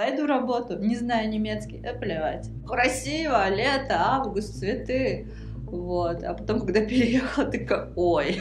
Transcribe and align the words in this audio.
Найду 0.00 0.26
работу, 0.26 0.78
не 0.78 0.96
знаю 0.96 1.28
немецкий, 1.28 1.76
да 1.76 1.92
плевать. 1.92 2.48
Красиво, 2.66 3.50
лето, 3.50 3.96
август, 3.98 4.58
цветы. 4.58 5.26
Вот. 5.66 6.22
А 6.22 6.32
потом, 6.32 6.60
когда 6.60 6.80
переехала, 6.86 7.46
такая, 7.46 7.92
ой, 7.96 8.40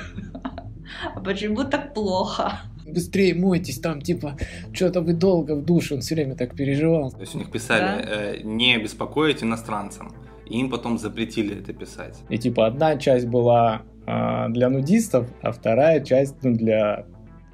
а 1.15 1.19
почему 1.19 1.65
так 1.65 1.93
плохо? 1.93 2.61
Быстрее 2.87 3.35
мойтесь, 3.35 3.77
там 3.79 4.01
типа 4.01 4.37
что-то 4.71 5.01
вы 5.01 5.11
долго 5.11 5.53
в 5.57 5.65
душе, 5.65 5.95
он 5.95 5.99
все 5.99 6.15
время 6.15 6.35
так 6.35 6.55
переживал. 6.55 7.11
То 7.11 7.19
есть 7.19 7.35
у 7.35 7.37
них 7.39 7.51
писали 7.51 8.05
Да. 8.05 8.09
э, 8.09 8.41
не 8.41 8.77
беспокоить 8.77 9.43
иностанцам. 9.43 10.13
И 10.45 10.57
им 10.61 10.69
потом 10.69 10.97
запретили 10.97 11.59
это 11.59 11.73
писать. 11.73 12.19
И 12.29 12.37
типа 12.37 12.67
одна 12.67 12.95
часть 12.95 13.27
была 13.27 13.81
а, 14.07 14.47
для 14.47 14.69
нудистов, 14.69 15.27
а 15.41 15.51
вторая 15.51 15.99
часть 15.99 16.41
ну, 16.41 16.55
для 16.55 17.05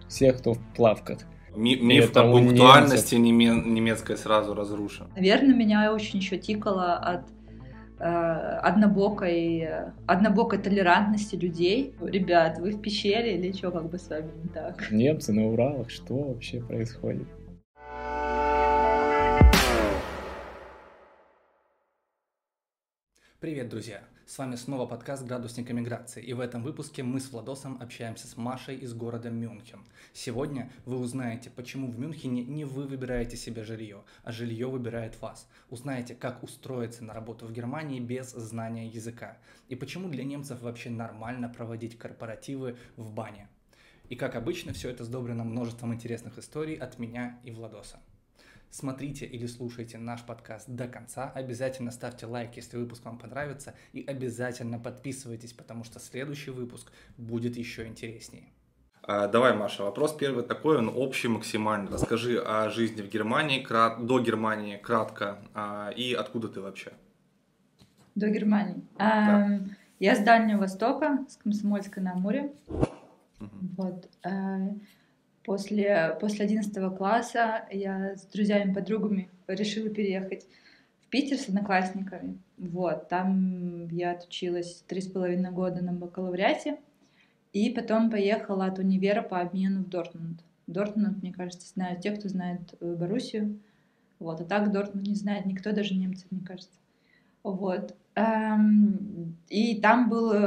всех, 0.08 0.38
кто 0.38 0.54
в 0.54 0.60
плавках. 0.76 1.22
Ми- 1.56 1.76
миф 1.78 2.10
это 2.12 2.22
о 2.22 2.32
пунктуальности 2.32 3.16
неме- 3.16 3.64
немецкой 3.66 4.18
сразу 4.18 4.54
разрушен. 4.54 5.08
Наверное, 5.16 5.56
меня 5.56 5.94
очень 5.94 6.20
еще 6.20 6.38
тикало 6.38 6.94
от 6.94 7.22
э, 7.98 8.06
однобокой, 8.06 9.68
однобокой 10.06 10.60
толерантности 10.60 11.36
людей. 11.36 11.94
Ребят, 12.02 12.60
вы 12.60 12.72
в 12.72 12.82
пещере 12.82 13.38
или 13.38 13.52
что 13.54 13.72
как 13.72 13.90
бы 13.90 13.98
с 13.98 14.10
вами 14.10 14.30
не 14.44 14.50
так? 14.50 14.92
Немцы 14.92 15.32
на 15.32 15.48
Уралах, 15.48 15.90
что 15.90 16.14
вообще 16.16 16.60
происходит? 16.62 17.28
Привет, 23.42 23.68
друзья! 23.68 24.02
С 24.26 24.38
вами 24.38 24.56
снова 24.56 24.86
подкаст 24.86 25.26
«Градусник 25.26 25.70
эмиграции», 25.70 26.24
и 26.24 26.32
в 26.32 26.40
этом 26.40 26.64
выпуске 26.64 27.04
мы 27.04 27.20
с 27.20 27.34
Владосом 27.34 27.78
общаемся 27.82 28.28
с 28.28 28.38
Машей 28.38 28.78
из 28.78 28.94
города 28.94 29.30
Мюнхен. 29.30 29.84
Сегодня 30.14 30.72
вы 30.86 30.98
узнаете, 30.98 31.50
почему 31.50 31.92
в 31.92 32.00
Мюнхене 32.00 32.46
не 32.46 32.64
вы 32.64 32.88
выбираете 32.88 33.36
себе 33.36 33.66
жилье, 33.66 34.04
а 34.24 34.32
жилье 34.32 34.68
выбирает 34.68 35.22
вас. 35.22 35.50
Узнаете, 35.70 36.16
как 36.16 36.44
устроиться 36.44 37.04
на 37.04 37.14
работу 37.14 37.46
в 37.46 37.52
Германии 37.52 38.00
без 38.00 38.32
знания 38.32 38.88
языка, 38.88 39.38
и 39.68 39.76
почему 39.76 40.08
для 40.08 40.24
немцев 40.24 40.62
вообще 40.62 40.90
нормально 40.90 41.50
проводить 41.50 41.98
корпоративы 41.98 42.78
в 42.96 43.12
бане. 43.12 43.50
И 44.08 44.16
как 44.16 44.36
обычно, 44.36 44.72
все 44.72 44.90
это 44.90 45.04
сдобрено 45.04 45.44
множеством 45.44 45.94
интересных 45.94 46.38
историй 46.38 46.76
от 46.76 47.00
меня 47.00 47.38
и 47.44 47.52
Владоса. 47.52 48.00
Смотрите 48.80 49.26
или 49.26 49.46
слушайте 49.46 49.98
наш 49.98 50.24
подкаст 50.24 50.70
до 50.70 50.90
конца. 50.90 51.32
Обязательно 51.34 51.92
ставьте 51.92 52.26
лайк, 52.26 52.58
если 52.58 52.76
выпуск 52.76 53.06
вам 53.06 53.18
понравится. 53.18 53.74
И 53.94 54.04
обязательно 54.06 54.80
подписывайтесь, 54.80 55.54
потому 55.54 55.86
что 55.86 55.98
следующий 56.02 56.52
выпуск 56.52 56.92
будет 57.18 57.56
еще 57.56 57.88
интереснее. 57.88 58.50
А, 59.02 59.30
давай, 59.30 59.56
Маша, 59.56 59.84
вопрос 59.84 60.14
первый 60.14 60.44
такой, 60.44 60.78
он 60.78 60.90
общий 60.94 61.30
максимально. 61.30 61.90
Расскажи 61.90 62.38
о 62.38 62.70
жизни 62.70 63.02
в 63.02 63.08
Германии, 63.10 63.64
крат- 63.64 64.06
до 64.06 64.20
Германии, 64.20 64.76
кратко, 64.76 65.40
а, 65.54 65.92
и 65.96 66.14
откуда 66.14 66.50
ты 66.50 66.60
вообще? 66.60 66.92
До 68.16 68.30
Германии. 68.30 68.84
Да. 68.98 69.48
Эм, 69.54 69.76
Я 70.00 70.18
с 70.18 70.20
Дальнего 70.20 70.60
Востока, 70.60 71.26
с 71.30 71.38
Комсомольска 71.38 72.02
на 72.02 72.12
Амуре. 72.12 72.52
Мгм. 73.40 73.76
Вот. 73.78 74.10
После, 75.46 76.18
после 76.20 76.46
11 76.46 76.98
класса 76.98 77.66
я 77.72 78.16
с 78.16 78.26
друзьями, 78.26 78.74
подругами 78.74 79.30
решила 79.48 79.90
переехать 79.90 80.48
в 81.02 81.08
Питер 81.10 81.38
с 81.38 81.48
одноклассниками. 81.48 82.40
Вот. 82.58 83.08
Там 83.10 83.88
я 83.90 84.14
отучилась 84.14 84.84
три 84.88 85.02
с 85.02 85.08
половиной 85.08 85.52
года 85.52 85.84
на 85.84 85.94
бакалавриате. 85.94 86.78
И 87.54 87.70
потом 87.70 88.10
поехала 88.10 88.66
от 88.66 88.80
универа 88.80 89.22
по 89.22 89.40
обмену 89.40 89.84
в 89.84 89.90
Дортмунд. 89.90 90.42
Дортмунд, 90.68 91.22
мне 91.22 91.32
кажется, 91.32 91.70
знают 91.70 92.02
те, 92.02 92.12
кто 92.12 92.28
знает 92.28 92.76
э, 92.82 92.96
Боруссию. 92.96 93.60
Вот. 94.20 94.42
А 94.42 94.44
так 94.44 94.72
Дортмунд 94.72 95.08
не 95.08 95.16
знает 95.16 95.46
никто, 95.46 95.72
даже 95.72 95.94
немцев, 95.94 96.26
мне 96.32 96.42
кажется. 96.44 96.78
Вот. 97.44 97.96
Эм, 98.16 99.36
И 99.50 99.80
там 99.82 100.10
был 100.10 100.32
э, 100.32 100.38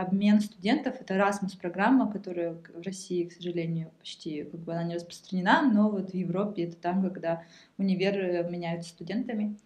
обмен 0.00 0.40
студентов. 0.40 0.96
Это 1.00 1.14
Erasmus 1.14 1.58
программа, 1.60 2.10
которая 2.10 2.54
в 2.54 2.82
России, 2.82 3.24
к 3.24 3.32
сожалению, 3.32 3.90
почти 3.98 4.44
как 4.44 4.60
бы 4.60 4.72
она 4.72 4.84
не 4.84 4.94
распространена, 4.96 5.70
но 5.72 5.90
вот 5.90 6.10
в 6.10 6.14
Европе 6.14 6.64
это 6.64 6.76
там, 6.76 7.02
когда 7.02 7.42
универы 7.76 8.46
меняются 8.50 8.90
студентами. 8.90 9.56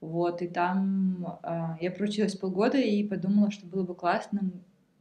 Вот, 0.00 0.40
и 0.42 0.48
там 0.48 1.38
э, 1.42 1.76
я 1.80 1.90
проучилась 1.90 2.34
полгода 2.36 2.78
и 2.78 3.04
подумала, 3.06 3.50
что 3.50 3.66
было 3.66 3.84
бы 3.84 3.94
классно 3.94 4.50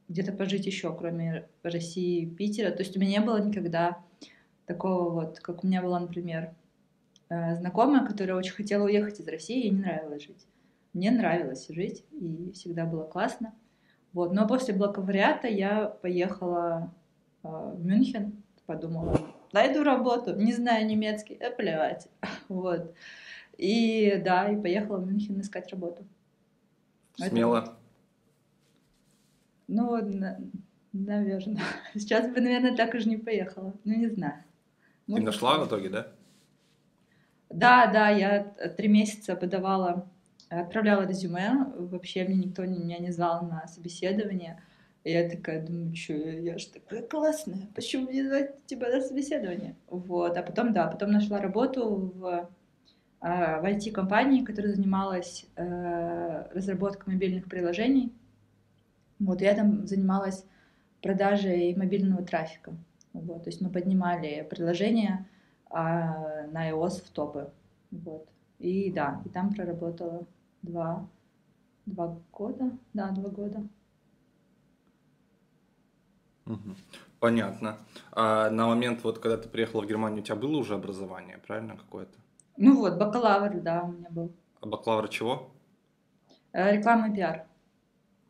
где-то 0.10 0.34
пожить 0.34 0.66
еще, 0.66 0.94
кроме 0.96 1.48
России 1.64 2.24
и 2.24 2.26
Питера. 2.30 2.72
То 2.72 2.84
есть 2.84 2.98
у 2.98 3.00
меня 3.00 3.20
не 3.20 3.26
было 3.26 3.42
никогда 3.42 3.98
такого 4.66 5.10
вот, 5.10 5.40
как 5.40 5.64
у 5.64 5.68
меня 5.68 5.82
была, 5.82 6.00
например, 6.00 6.54
э, 7.30 7.56
знакомая, 7.56 8.06
которая 8.06 8.36
очень 8.38 8.54
хотела 8.54 8.86
уехать 8.86 9.20
из 9.22 9.28
России, 9.28 9.64
ей 9.64 9.70
не 9.72 9.80
нравилось 9.80 10.24
жить. 10.24 10.46
Мне 10.94 11.12
нравилось 11.12 11.68
жить, 11.68 12.06
и 12.12 12.52
всегда 12.54 12.86
было 12.86 13.04
классно. 13.04 13.54
Вот. 14.14 14.34
Но 14.34 14.48
после 14.48 14.74
бакалавриата 14.74 15.48
я 15.48 15.86
поехала 15.86 16.94
э, 17.44 17.48
в 17.48 17.86
Мюнхен, 17.86 18.42
подумала, 18.66 19.20
найду 19.54 19.84
работу, 19.84 20.36
не 20.36 20.54
знаю 20.54 20.86
немецкий, 20.86 21.38
да 21.40 21.52
плевать. 21.52 22.08
Вот. 22.48 22.94
И 23.58 24.22
да, 24.24 24.50
и 24.50 24.60
поехала 24.60 24.98
в 24.98 25.08
Мюнхен 25.08 25.40
искать 25.42 25.70
работу. 25.72 26.04
Это 27.20 27.30
Смело. 27.30 27.78
Ну, 29.68 30.00
наверное. 30.94 31.62
Сейчас 31.94 32.28
бы, 32.28 32.42
наверное, 32.42 32.76
так 32.76 32.94
уже 32.96 33.08
не 33.10 33.18
поехала. 33.18 33.74
Ну, 33.84 33.94
не 33.94 34.08
знаю. 34.08 34.44
Ты 35.06 35.12
Может, 35.12 35.26
нашла 35.26 35.60
в 35.60 35.68
итоге, 35.68 35.90
да? 35.90 36.08
Да, 37.50 37.88
да, 37.88 38.10
я 38.10 38.44
три 38.78 38.88
месяца 38.88 39.36
подавала, 39.36 40.08
отправляла 40.50 41.04
резюме. 41.06 41.66
Вообще 41.78 42.24
мне 42.26 42.36
никто 42.36 42.66
не- 42.66 42.80
меня 42.80 42.98
не 43.00 43.12
звал 43.12 43.46
на 43.46 43.68
собеседование. 43.68 44.62
И 45.04 45.12
я 45.12 45.30
такая 45.30 45.66
думаю, 45.66 45.96
что 45.96 46.14
я 46.14 46.58
же 46.58 46.68
такая 46.68 47.02
классная, 47.04 47.68
почему 47.74 48.10
не 48.10 48.24
звать 48.24 48.66
тебя 48.66 48.90
на 48.90 49.02
собеседование? 49.02 49.76
Вот, 49.88 50.38
а 50.38 50.44
потом, 50.44 50.74
да, 50.74 50.88
потом 50.88 51.12
нашла 51.12 51.40
работу 51.40 52.12
в, 52.16 52.50
а, 53.22 53.62
в 53.62 53.66
IT-компании, 53.66 54.44
которая 54.44 54.74
занималась 54.74 55.46
э, 55.56 56.48
разработкой 56.54 57.14
мобильных 57.14 57.46
приложений. 57.46 58.14
Вот, 59.20 59.42
я 59.42 59.56
там 59.56 59.88
занималась 59.88 60.46
продажей 61.02 61.76
мобильного 61.76 62.24
трафика. 62.24 62.74
Вот, 63.14 63.44
то 63.44 63.50
есть 63.50 63.62
мы 63.62 63.70
поднимали 63.70 64.46
приложения 64.50 65.28
а, 65.70 66.48
на 66.48 66.70
iOS 66.70 67.04
в 67.06 67.10
топы. 67.12 67.50
Вот. 67.92 68.28
И 68.60 68.92
да, 68.92 69.22
и 69.26 69.30
там 69.30 69.54
проработала 69.54 70.26
два, 70.62 71.08
два 71.86 72.18
года. 72.31 72.72
Да, 72.94 73.09
два 73.12 73.30
года. 73.30 73.64
Понятно. 77.20 77.78
А 78.12 78.50
на 78.50 78.68
момент, 78.68 79.03
вот, 79.03 79.19
когда 79.19 79.38
ты 79.38 79.50
приехала 79.50 79.81
в 79.81 79.88
Германию, 79.88 80.22
у 80.22 80.24
тебя 80.24 80.36
было 80.36 80.58
уже 80.58 80.74
образование, 80.74 81.38
правильно, 81.46 81.75
какое-то? 81.75 82.18
Ну 82.58 82.75
вот, 82.78 82.98
бакалавр, 82.98 83.59
да, 83.62 83.84
у 83.84 83.92
меня 83.92 84.09
был. 84.09 84.31
А 84.62 84.66
бакалавр 84.66 85.08
чего? 85.09 85.52
Э, 86.52 86.75
Реклама 86.75 87.09
и 87.09 87.16
пиар. 87.16 87.46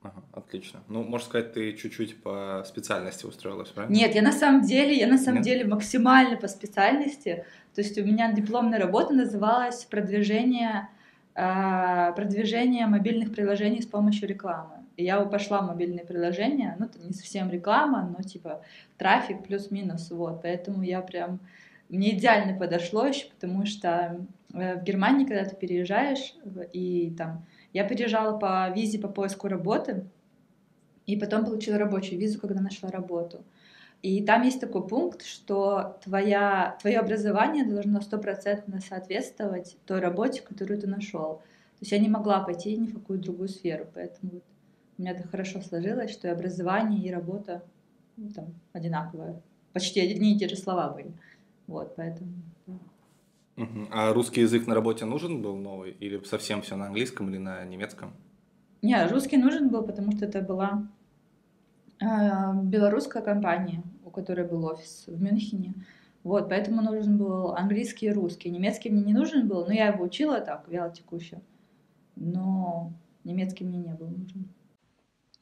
Ага, 0.02 0.24
отлично. 0.34 0.80
Ну, 0.88 1.04
можно 1.04 1.28
сказать, 1.28 1.54
ты 1.54 1.74
чуть-чуть 1.74 2.22
по 2.24 2.64
специальности 2.66 3.26
устроилась, 3.26 3.70
правильно? 3.70 3.94
Нет, 3.94 4.16
я 4.16 4.22
на 4.22 4.32
самом 4.32 4.62
деле, 4.62 4.98
я 4.98 5.08
на 5.08 5.18
самом 5.18 5.38
Нет? 5.38 5.46
деле 5.46 5.66
максимально 5.66 6.38
по 6.38 6.48
специальности. 6.48 7.46
То 7.76 7.82
есть 7.82 7.98
у 7.98 8.06
меня 8.06 8.32
дипломная 8.32 8.80
работа 8.80 9.14
называлась 9.14 9.84
продвижение, 9.86 10.90
продвижение 12.16 12.86
мобильных 12.88 13.32
приложений 13.32 13.84
с 13.84 13.86
помощью 13.86 14.28
рекламы. 14.28 14.80
И 14.98 15.04
я 15.06 15.22
пошла 15.22 15.62
в 15.62 15.68
мобильные 15.68 16.04
приложения, 16.04 16.76
ну, 16.78 16.86
это 16.86 17.00
не 17.00 17.14
совсем 17.14 17.50
реклама, 17.50 18.14
но 18.18 18.22
типа 18.22 18.62
трафик 18.98 19.44
плюс-минус, 19.44 20.12
вот. 20.12 20.42
Поэтому 20.42 20.84
я 20.84 21.02
прям... 21.02 21.40
Мне 21.88 22.18
идеально 22.18 22.60
подошло 22.60 23.06
еще, 23.06 23.30
потому 23.30 23.66
что 23.66 24.26
э, 24.54 24.76
в 24.80 24.84
Германии, 24.84 25.26
когда 25.26 25.46
ты 25.46 25.56
переезжаешь, 25.56 26.36
и 26.74 27.14
там... 27.18 27.46
Я 27.72 27.88
переезжала 27.88 28.38
по 28.38 28.70
визе 28.76 29.00
по 29.00 29.08
поиску 29.08 29.48
работы, 29.48 30.04
и 31.06 31.16
потом 31.16 31.46
получила 31.46 31.78
рабочую 31.78 32.20
визу, 32.20 32.40
когда 32.40 32.60
нашла 32.60 32.90
работу. 32.90 33.44
И 34.02 34.24
там 34.24 34.44
есть 34.44 34.62
такой 34.62 34.88
пункт, 34.88 35.26
что 35.26 36.00
твоя, 36.04 36.78
твое 36.82 37.00
образование 37.00 37.66
должно 37.66 38.00
стопроцентно 38.00 38.80
соответствовать 38.80 39.78
той 39.86 40.00
работе, 40.00 40.42
которую 40.42 40.80
ты 40.80 40.88
нашел. 40.88 41.36
То 41.36 41.82
есть 41.82 41.92
я 41.92 42.00
не 42.00 42.08
могла 42.08 42.42
пойти 42.42 42.78
ни 42.78 42.88
в 42.88 42.94
какую 42.94 43.20
другую 43.20 43.50
сферу, 43.50 43.88
поэтому 43.94 44.34
вот 44.34 44.44
у 44.98 45.02
меня 45.02 45.14
так 45.14 45.30
хорошо 45.30 45.62
сложилось, 45.62 46.12
что 46.12 46.28
и 46.28 46.32
образование, 46.32 47.02
и 47.02 47.12
работа 47.12 47.64
ну, 48.16 48.30
там, 48.30 48.48
одинаковые. 48.74 49.42
Почти 49.74 50.00
одни 50.00 50.36
и 50.36 50.40
те 50.40 50.48
же 50.48 50.56
слова 50.56 50.90
были. 50.90 51.12
Вот, 51.68 51.96
поэтому... 51.96 52.32
А 53.92 54.14
русский 54.14 54.42
язык 54.42 54.68
на 54.68 54.76
работе 54.76 55.06
нужен 55.06 55.42
был 55.42 55.58
новый? 55.58 55.92
Или 55.92 56.24
совсем 56.24 56.62
все 56.62 56.78
на 56.78 56.88
английском 56.88 57.30
или 57.30 57.38
на 57.38 57.66
немецком? 57.66 58.14
Не, 58.82 59.06
русский 59.08 59.38
нужен 59.38 59.70
был, 59.70 59.84
потому 59.84 60.14
что 60.14 60.26
это 60.26 60.42
была 60.42 60.88
белорусская 62.02 63.22
компания, 63.22 63.84
у 64.06 64.10
которой 64.10 64.48
был 64.48 64.66
офис 64.66 65.06
в 65.08 65.22
Мюнхене. 65.22 65.74
Вот, 66.24 66.50
поэтому 66.50 66.82
нужен 66.82 67.18
был 67.18 67.54
английский 67.54 68.08
и 68.08 68.12
русский. 68.12 68.50
Немецкий 68.50 68.90
мне 68.90 69.04
не 69.04 69.14
нужен 69.14 69.48
был, 69.48 69.66
но 69.66 69.74
я 69.74 69.88
его 69.88 70.04
учила 70.04 70.42
так, 70.42 70.68
вяло 70.68 70.92
текуще. 70.92 71.40
Но 72.16 72.92
немецкий 73.24 73.64
мне 73.64 73.80
не 73.80 73.94
был 73.94 74.08
нужен. 74.08 74.50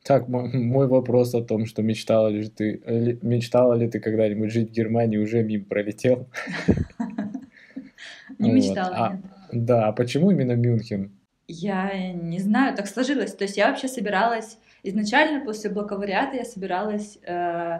Так, 0.04 0.30
мой, 0.30 0.54
мой 0.54 0.88
вопрос 0.88 1.34
о 1.36 1.42
том, 1.42 1.66
что 1.66 1.82
мечтала 1.82 2.30
ли 2.30 2.48
ты, 2.48 2.82
ли, 2.86 3.20
мечтала 3.22 3.74
ли 3.74 3.90
ты 3.90 4.00
когда-нибудь 4.00 4.52
жить 4.52 4.70
в 4.70 4.74
Германии, 4.74 5.18
уже 5.18 5.44
мимо 5.44 5.66
пролетел. 5.66 6.28
Не 8.40 8.52
мечтала, 8.52 8.96
а. 8.96 9.20
Да, 9.52 9.88
а 9.88 9.92
почему 9.92 10.32
именно 10.32 10.54
Мюнхен? 10.54 11.12
Я 11.48 12.14
не 12.14 12.40
знаю, 12.40 12.76
так 12.76 12.88
сложилось. 12.88 13.34
То 13.34 13.46
есть 13.46 13.58
я 13.58 13.70
вообще 13.70 13.88
собиралась 13.88 14.58
изначально 14.84 15.46
после 15.46 15.70
бакалавриата 15.70 16.38
я 16.38 16.46
собиралась 16.46 17.18
э, 17.24 17.80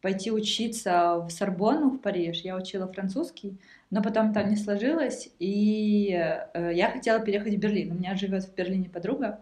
пойти 0.00 0.30
учиться 0.30 1.18
в 1.18 1.30
Сорбонну 1.30 1.90
в 1.90 2.00
Париж. 2.00 2.40
Я 2.42 2.56
учила 2.56 2.86
французский, 2.86 3.58
но 3.90 4.02
потом 4.02 4.32
там 4.32 4.48
не 4.48 4.56
сложилось, 4.56 5.30
и 5.38 6.10
э, 6.12 6.72
я 6.74 6.90
хотела 6.90 7.20
переехать 7.20 7.54
в 7.54 7.58
Берлин. 7.58 7.92
У 7.92 7.94
меня 7.94 8.14
живет 8.14 8.44
в 8.44 8.54
Берлине 8.54 8.88
подруга. 8.88 9.40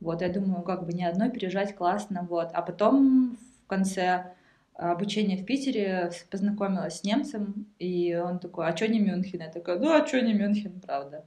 Вот, 0.00 0.20
я 0.20 0.28
думаю, 0.28 0.62
как 0.62 0.84
бы 0.84 0.92
не 0.92 1.04
одной 1.04 1.30
переезжать 1.30 1.76
классно, 1.76 2.26
вот. 2.28 2.50
А 2.52 2.62
потом 2.62 3.38
в 3.64 3.66
конце 3.68 4.32
обучения 4.74 5.36
в 5.36 5.44
Питере 5.44 6.10
познакомилась 6.30 6.98
с 6.98 7.04
немцем, 7.04 7.66
и 7.78 8.14
он 8.14 8.38
такой, 8.38 8.66
а 8.66 8.76
что 8.76 8.88
не 8.88 8.98
Мюнхен? 8.98 9.40
Я 9.40 9.48
такая, 9.48 9.78
ну 9.78 9.92
а 9.92 10.06
что 10.06 10.20
не 10.20 10.34
Мюнхен, 10.34 10.80
правда? 10.80 11.24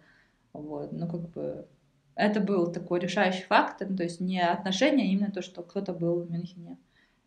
Вот, 0.53 0.91
ну 0.91 1.07
как 1.07 1.29
бы 1.29 1.65
это 2.15 2.39
был 2.39 2.71
такой 2.71 2.99
решающий 2.99 3.43
фактор, 3.43 3.87
то 3.95 4.03
есть 4.03 4.21
не 4.21 4.41
отношения, 4.41 5.03
а 5.03 5.07
именно 5.07 5.31
то, 5.31 5.41
что 5.41 5.63
кто-то 5.63 5.93
был 5.93 6.21
в 6.21 6.31
Мюнхене. 6.31 6.77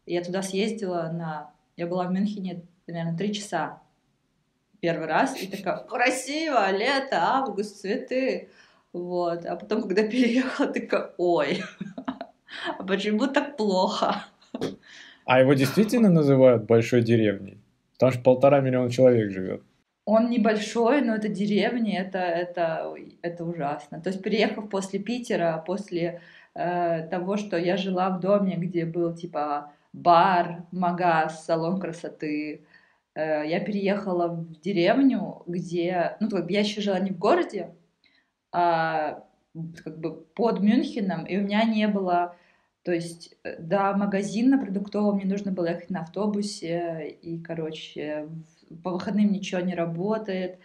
Я 0.07 0.25
туда 0.25 0.43
съездила 0.43 1.11
на... 1.13 1.53
Я 1.77 1.87
была 1.87 2.07
в 2.07 2.13
Мюнхене 2.13 2.63
примерно 2.87 3.17
три 3.17 3.35
часа 3.35 3.83
первый 4.81 5.07
раз, 5.07 5.41
и 5.41 5.47
такая, 5.47 5.85
красиво, 5.85 6.71
лето, 6.71 7.19
август, 7.21 7.81
цветы. 7.81 8.49
Вот. 8.93 9.45
А 9.45 9.57
потом, 9.57 9.83
когда 9.83 10.03
переехала, 10.09 10.73
такая, 10.73 11.13
ой, 11.19 11.63
а 12.79 12.83
почему 12.83 13.27
так 13.27 13.57
плохо? 13.57 14.25
А 15.27 15.41
его 15.41 15.53
действительно 15.53 16.09
называют 16.09 16.65
большой 16.65 17.03
деревней? 17.03 17.59
Потому 17.95 18.13
что 18.13 18.23
полтора 18.23 18.61
миллиона 18.61 18.91
человек 18.91 19.31
живет. 19.31 19.63
Он 20.11 20.31
небольшой, 20.31 21.03
но 21.03 21.17
это 21.17 21.29
деревня, 21.29 22.01
это, 22.01 22.17
это, 22.17 22.95
это 23.21 23.45
ужасно. 23.45 24.01
То 24.01 24.09
есть, 24.09 24.23
переехав 24.23 24.71
после 24.71 24.99
Питера, 25.01 25.63
после 25.67 26.23
э, 26.55 27.07
того, 27.09 27.37
что 27.37 27.59
я 27.59 27.77
жила 27.77 28.09
в 28.09 28.19
доме, 28.19 28.57
где 28.57 28.87
был 28.87 29.15
типа 29.15 29.71
бар, 29.93 30.65
магаз, 30.73 31.45
салон 31.45 31.79
красоты, 31.79 32.65
э, 33.15 33.47
я 33.47 33.61
переехала 33.61 34.29
в 34.29 34.59
деревню, 34.63 35.43
где, 35.47 36.17
ну, 36.21 36.31
как 36.31 36.47
бы 36.47 36.53
я 36.53 36.61
еще 36.61 36.81
жила 36.81 36.99
не 36.99 37.11
в 37.11 37.19
городе, 37.19 37.75
а 38.51 39.25
как 39.85 39.99
бы 39.99 40.25
под 40.35 40.61
Мюнхеном, 40.61 41.27
и 41.27 41.37
у 41.37 41.43
меня 41.43 41.65
не 41.65 41.87
было, 41.87 42.35
то 42.83 42.93
есть 42.93 43.37
э, 43.45 43.61
до 43.61 43.93
магазина 43.93 44.57
продуктового 44.57 45.15
мне 45.15 45.27
нужно 45.27 45.53
было 45.53 45.67
ехать 45.67 45.91
на 45.91 46.01
автобусе, 46.01 47.11
и, 47.21 47.39
короче, 47.43 48.31
по 48.83 48.91
выходным 48.93 49.33
ничего 49.33 49.61
не 49.61 49.75
работает. 49.75 50.59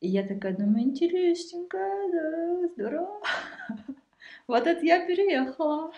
И 0.00 0.08
я 0.08 0.26
такая 0.26 0.56
думаю, 0.56 0.84
интересненько, 0.84 1.78
да, 2.12 2.68
здорово. 2.74 3.20
Вот 4.46 4.66
это 4.66 4.84
я 4.84 5.06
переехала. 5.06 5.90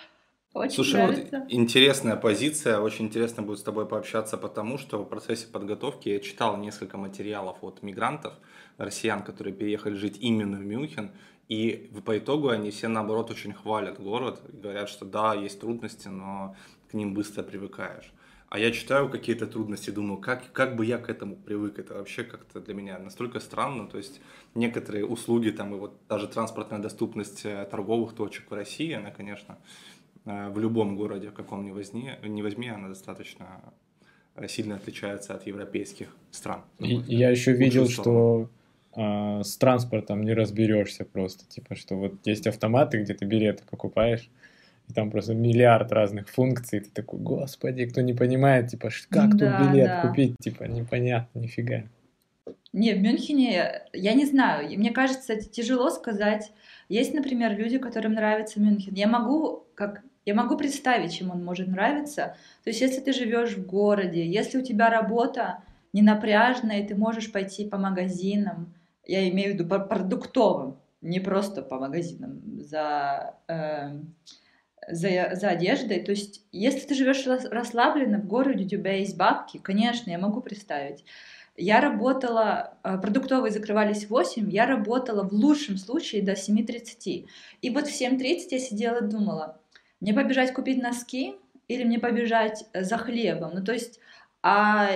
Очень 0.57 0.75
Слушай, 0.77 1.03
нравится. 1.03 1.41
вот 1.41 1.53
интересная 1.53 2.17
позиция, 2.17 2.79
очень 2.81 3.07
интересно 3.07 3.43
будет 3.43 3.59
с 3.59 3.63
тобой 3.63 3.87
пообщаться, 3.87 4.39
потому 4.39 4.79
что 4.79 4.99
в 4.99 5.05
процессе 5.05 5.49
подготовки 5.49 6.09
я 6.09 6.19
читал 6.21 6.57
несколько 6.57 6.97
материалов 6.97 7.59
от 7.61 7.83
мигрантов, 7.83 8.33
россиян, 8.79 9.23
которые 9.23 9.53
переехали 9.53 9.95
жить 9.97 10.17
именно 10.19 10.57
в 10.57 10.65
Мюнхен, 10.65 11.11
и 11.49 11.91
по 12.07 12.17
итогу 12.17 12.49
они 12.49 12.71
все, 12.71 12.89
наоборот, 12.89 13.31
очень 13.31 13.53
хвалят 13.53 14.01
город, 14.01 14.41
говорят, 14.49 14.89
что 14.89 15.05
да, 15.05 15.35
есть 15.35 15.61
трудности, 15.61 16.09
но 16.09 16.57
к 16.91 16.95
ним 16.95 17.13
быстро 17.13 17.43
привыкаешь. 17.43 18.11
А 18.49 18.59
я 18.61 18.71
читаю 18.71 19.09
какие-то 19.09 19.47
трудности, 19.47 19.91
думаю, 19.91 20.19
как, 20.19 20.53
как 20.53 20.77
бы 20.77 20.87
я 20.87 20.99
к 20.99 21.11
этому 21.11 21.35
привык. 21.35 21.79
Это 21.81 21.95
вообще 21.95 22.23
как-то 22.23 22.61
для 22.61 22.75
меня 22.75 22.99
настолько 22.99 23.41
странно. 23.41 23.89
То 23.89 23.99
есть 23.99 24.21
некоторые 24.55 25.05
услуги, 25.05 25.51
там, 25.51 25.75
и 25.75 25.79
вот 25.79 25.99
даже 26.09 26.29
транспортная 26.29 26.79
доступность 26.79 27.45
э, 27.45 27.67
торговых 27.69 28.15
точек 28.15 28.49
в 28.49 28.55
России, 28.55 28.93
она, 28.93 29.11
конечно, 29.11 29.59
э, 30.25 30.49
в 30.51 30.61
любом 30.61 30.97
городе, 30.97 31.31
в 31.31 31.35
каком 31.35 31.65
ни 31.65 31.73
возьми, 31.73 32.13
не 32.23 32.43
возьми, 32.43 32.69
она 32.69 32.89
достаточно 32.89 33.61
э, 34.37 34.47
сильно 34.47 34.77
отличается 34.77 35.35
от 35.35 35.45
европейских 35.47 36.15
стран. 36.31 36.63
И, 36.79 36.95
я 37.09 37.31
еще 37.31 37.53
видел, 37.53 37.89
что 37.89 38.49
э, 38.95 39.43
с 39.43 39.57
транспортом 39.57 40.23
не 40.23 40.35
разберешься 40.35 41.05
просто. 41.05 41.45
Типа, 41.49 41.75
что 41.75 41.97
вот 41.97 42.15
есть 42.25 42.47
автоматы, 42.47 43.03
где 43.03 43.13
ты 43.13 43.25
билеты 43.25 43.65
покупаешь, 43.69 44.31
и 44.89 44.93
там 44.93 45.11
просто 45.11 45.35
миллиард 45.35 45.93
разных 45.93 46.29
функций, 46.29 46.81
ты 46.81 46.91
такой, 46.91 47.21
господи, 47.21 47.87
кто 47.87 48.01
не 48.01 48.15
понимает, 48.15 48.69
типа, 48.69 48.91
как 49.11 49.37
да, 49.37 49.59
тут 49.59 49.69
билет 49.69 49.87
да. 49.87 50.03
купить, 50.03 50.37
типа, 50.41 50.65
непонятно, 50.65 51.39
нифига. 51.39 51.85
Не, 52.73 52.95
в 52.95 53.01
Мюнхене, 53.01 53.83
я 53.93 54.13
не 54.15 54.27
знаю, 54.27 54.69
мне 54.79 54.91
кажется, 54.91 55.33
это 55.33 55.49
тяжело 55.49 55.91
сказать. 55.91 56.53
Есть, 56.89 57.15
например, 57.15 57.57
люди, 57.57 57.79
которым 57.79 58.13
нравится 58.13 58.61
Мюнхен. 58.61 58.95
Я 58.95 59.09
могу, 59.09 59.65
как, 59.75 60.03
я 60.25 60.35
могу 60.35 60.57
представить, 60.57 61.15
чем 61.15 61.31
он 61.31 61.45
может 61.45 61.69
нравиться. 61.69 62.37
То 62.65 62.71
есть, 62.71 62.81
если 62.81 63.01
ты 63.01 63.13
живешь 63.13 63.57
в 63.57 63.67
городе, 63.67 64.27
если 64.27 64.59
у 64.59 64.63
тебя 64.63 64.91
работа 64.91 65.63
не 65.93 66.03
напряжная, 66.03 66.81
и 66.81 66.87
ты 66.87 66.95
можешь 66.95 67.33
пойти 67.33 67.67
по 67.67 67.79
магазинам, 67.79 68.75
я 69.07 69.29
имею 69.31 69.53
в 69.53 69.55
виду 69.55 69.67
по 69.67 69.79
продуктовым, 69.79 70.77
не 71.01 71.21
просто 71.21 71.63
по 71.63 71.79
магазинам, 71.79 72.43
за... 72.61 73.37
Э, 73.49 73.99
за, 74.89 75.31
за 75.35 75.49
одеждой. 75.49 76.01
То 76.01 76.13
есть, 76.13 76.43
если 76.53 76.81
ты 76.81 76.95
живешь 76.95 77.27
расслабленно 77.27 78.19
в 78.19 78.27
городе, 78.27 78.65
у 78.65 78.69
тебя 78.69 78.93
есть 78.93 79.17
бабки, 79.17 79.59
конечно, 79.59 80.11
я 80.11 80.19
могу 80.19 80.41
представить. 80.41 81.05
Я 81.57 81.81
работала, 81.81 82.75
э, 82.85 82.99
продуктовые 82.99 83.51
закрывались 83.51 84.05
в 84.05 84.11
8, 84.11 84.51
я 84.51 84.67
работала 84.67 85.23
в 85.23 85.33
лучшем 85.33 85.79
случае 85.79 86.23
до 86.23 86.33
7.30. 86.33 87.27
И 87.63 87.71
вот 87.71 87.89
в 87.89 87.93
7.30 87.93 88.49
я 88.51 88.59
сидела 88.59 88.99
и 88.99 89.09
думала, 89.09 89.59
мне 90.01 90.13
побежать 90.13 90.53
купить 90.53 90.83
носки 90.83 91.37
или 91.69 91.85
мне 91.85 91.99
побежать 91.99 92.67
за 92.75 92.99
хлебом? 92.99 93.53
Ну, 93.55 93.65
то 93.65 93.73
есть, 93.73 94.01
а, 94.43 94.91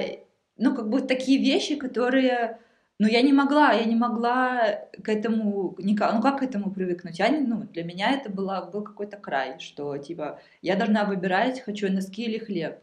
ну, 0.58 0.76
как 0.76 0.90
бы 0.90 1.00
такие 1.00 1.38
вещи, 1.38 1.76
которые 1.76 2.58
но 3.00 3.08
я 3.08 3.22
не 3.22 3.32
могла, 3.32 3.72
я 3.72 3.86
не 3.86 3.96
могла 3.96 4.78
к 5.02 5.08
этому, 5.08 5.74
никак, 5.78 6.12
ну 6.12 6.20
как 6.20 6.40
к 6.40 6.42
этому 6.42 6.70
привыкнуть? 6.70 7.18
Я 7.18 7.30
не, 7.30 7.38
ну, 7.38 7.62
для 7.62 7.82
меня 7.82 8.12
это 8.12 8.28
была, 8.28 8.60
был 8.66 8.82
какой-то 8.82 9.16
край, 9.16 9.58
что 9.58 9.96
типа 9.96 10.38
я 10.60 10.76
должна 10.76 11.06
выбирать, 11.06 11.62
хочу 11.62 11.90
носки 11.90 12.24
или 12.24 12.36
хлеб. 12.36 12.78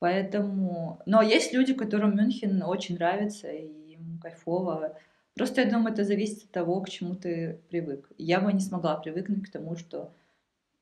Поэтому... 0.00 1.00
Но 1.06 1.22
есть 1.22 1.54
люди, 1.54 1.72
которым 1.72 2.14
Мюнхен 2.14 2.62
очень 2.62 2.96
нравится, 2.96 3.50
и 3.50 3.94
им 3.94 4.20
кайфово. 4.22 4.98
Просто 5.34 5.62
я 5.62 5.70
думаю, 5.70 5.94
это 5.94 6.04
зависит 6.04 6.44
от 6.44 6.50
того, 6.50 6.82
к 6.82 6.90
чему 6.90 7.14
ты 7.14 7.58
привык. 7.70 8.06
Я 8.18 8.40
бы 8.40 8.52
не 8.52 8.60
смогла 8.60 8.96
привыкнуть 8.96 9.48
к 9.48 9.50
тому, 9.50 9.76
что 9.76 10.12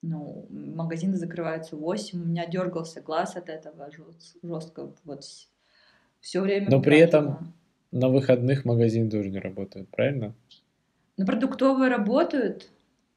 ну, 0.02 0.48
магазины 0.50 1.16
закрываются 1.16 1.76
в 1.76 1.82
8, 1.82 2.20
у 2.20 2.24
меня 2.26 2.46
дергался 2.46 3.00
глаз 3.00 3.36
от 3.36 3.48
этого 3.48 3.90
жестко, 4.42 4.90
вот 5.04 5.24
все 6.20 6.40
время. 6.40 6.66
Но 6.68 6.82
при 6.82 6.98
этом 6.98 7.54
на 7.92 8.08
выходных 8.08 8.64
магазин 8.64 9.10
тоже 9.10 9.30
не 9.30 9.38
работает, 9.38 9.88
правильно? 9.88 10.34
Ну, 11.16 11.26
продуктовые 11.26 11.90
работают. 11.90 12.68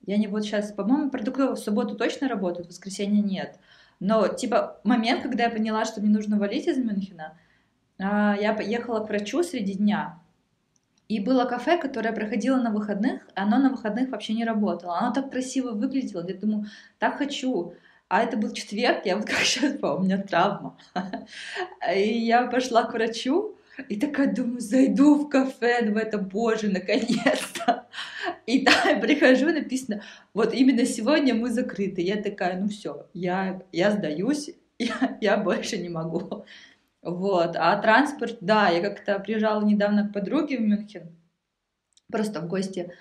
Я 0.06 0.18
не 0.18 0.28
вот 0.28 0.44
сейчас, 0.44 0.72
по-моему, 0.72 1.10
продуктовые 1.10 1.56
в 1.56 1.60
субботу 1.60 1.96
точно 1.96 2.30
работают, 2.30 2.68
в 2.68 2.72
воскресенье 2.72 3.22
нет. 3.22 3.60
Но, 4.00 4.28
типа, 4.28 4.80
момент, 4.84 5.24
когда 5.24 5.46
я 5.46 5.50
поняла, 5.50 5.86
что 5.86 6.00
мне 6.00 6.10
нужно 6.10 6.40
валить 6.40 6.68
из 6.68 6.78
Мюнхена, 6.78 7.38
а, 8.00 8.38
я 8.40 8.54
поехала 8.54 9.04
к 9.04 9.10
врачу 9.10 9.44
среди 9.44 9.74
дня. 9.74 10.20
И 11.10 11.20
было 11.20 11.46
кафе, 11.46 11.78
которое 11.78 12.14
проходило 12.14 12.58
на 12.58 12.72
выходных, 12.72 13.24
оно 13.34 13.58
на 13.58 13.72
выходных 13.72 14.10
вообще 14.10 14.34
не 14.34 14.46
работало. 14.46 14.98
Оно 15.00 15.12
так 15.12 15.32
красиво 15.32 15.72
выглядело, 15.72 16.26
я 16.26 16.36
думаю, 16.36 16.66
так 17.00 17.18
хочу. 17.18 17.74
А 18.08 18.24
это 18.24 18.38
был 18.38 18.54
четверг, 18.54 19.06
я 19.06 19.18
вот 19.18 19.26
как 19.26 19.38
сейчас 19.40 19.78
помню, 19.78 20.00
у 20.00 20.04
меня 20.04 20.18
травма. 20.24 20.78
И 21.96 22.26
я 22.26 22.48
пошла 22.48 22.84
к 22.84 22.94
врачу, 22.94 23.56
и 23.88 24.00
такая 24.00 24.34
думаю, 24.34 24.60
зайду 24.60 25.16
в 25.16 25.30
кафе, 25.30 25.82
ну 25.84 25.98
это, 25.98 26.18
боже, 26.18 26.70
наконец-то. 26.70 27.88
И 28.46 28.66
да, 28.66 28.90
я 28.90 29.00
прихожу, 29.00 29.48
написано, 29.48 30.04
вот 30.34 30.54
именно 30.54 30.86
сегодня 30.86 31.34
мы 31.36 31.50
закрыты. 31.50 32.02
Я 32.02 32.22
такая, 32.22 32.60
ну 32.60 32.68
все, 32.68 33.08
я, 33.14 33.62
я 33.72 33.92
сдаюсь, 33.92 34.52
я, 34.80 35.18
я 35.22 35.38
больше 35.38 35.78
не 35.78 35.90
могу. 35.90 36.46
Вот. 37.02 37.56
А 37.56 37.80
транспорт, 37.82 38.38
да, 38.42 38.70
я 38.70 38.82
как-то 38.82 39.20
приезжала 39.20 39.64
недавно 39.64 40.08
к 40.08 40.14
подруге 40.14 40.58
в 40.58 40.62
Мюнхен, 40.62 41.16
просто 42.12 42.42
в 42.42 42.48
гости. 42.48 42.92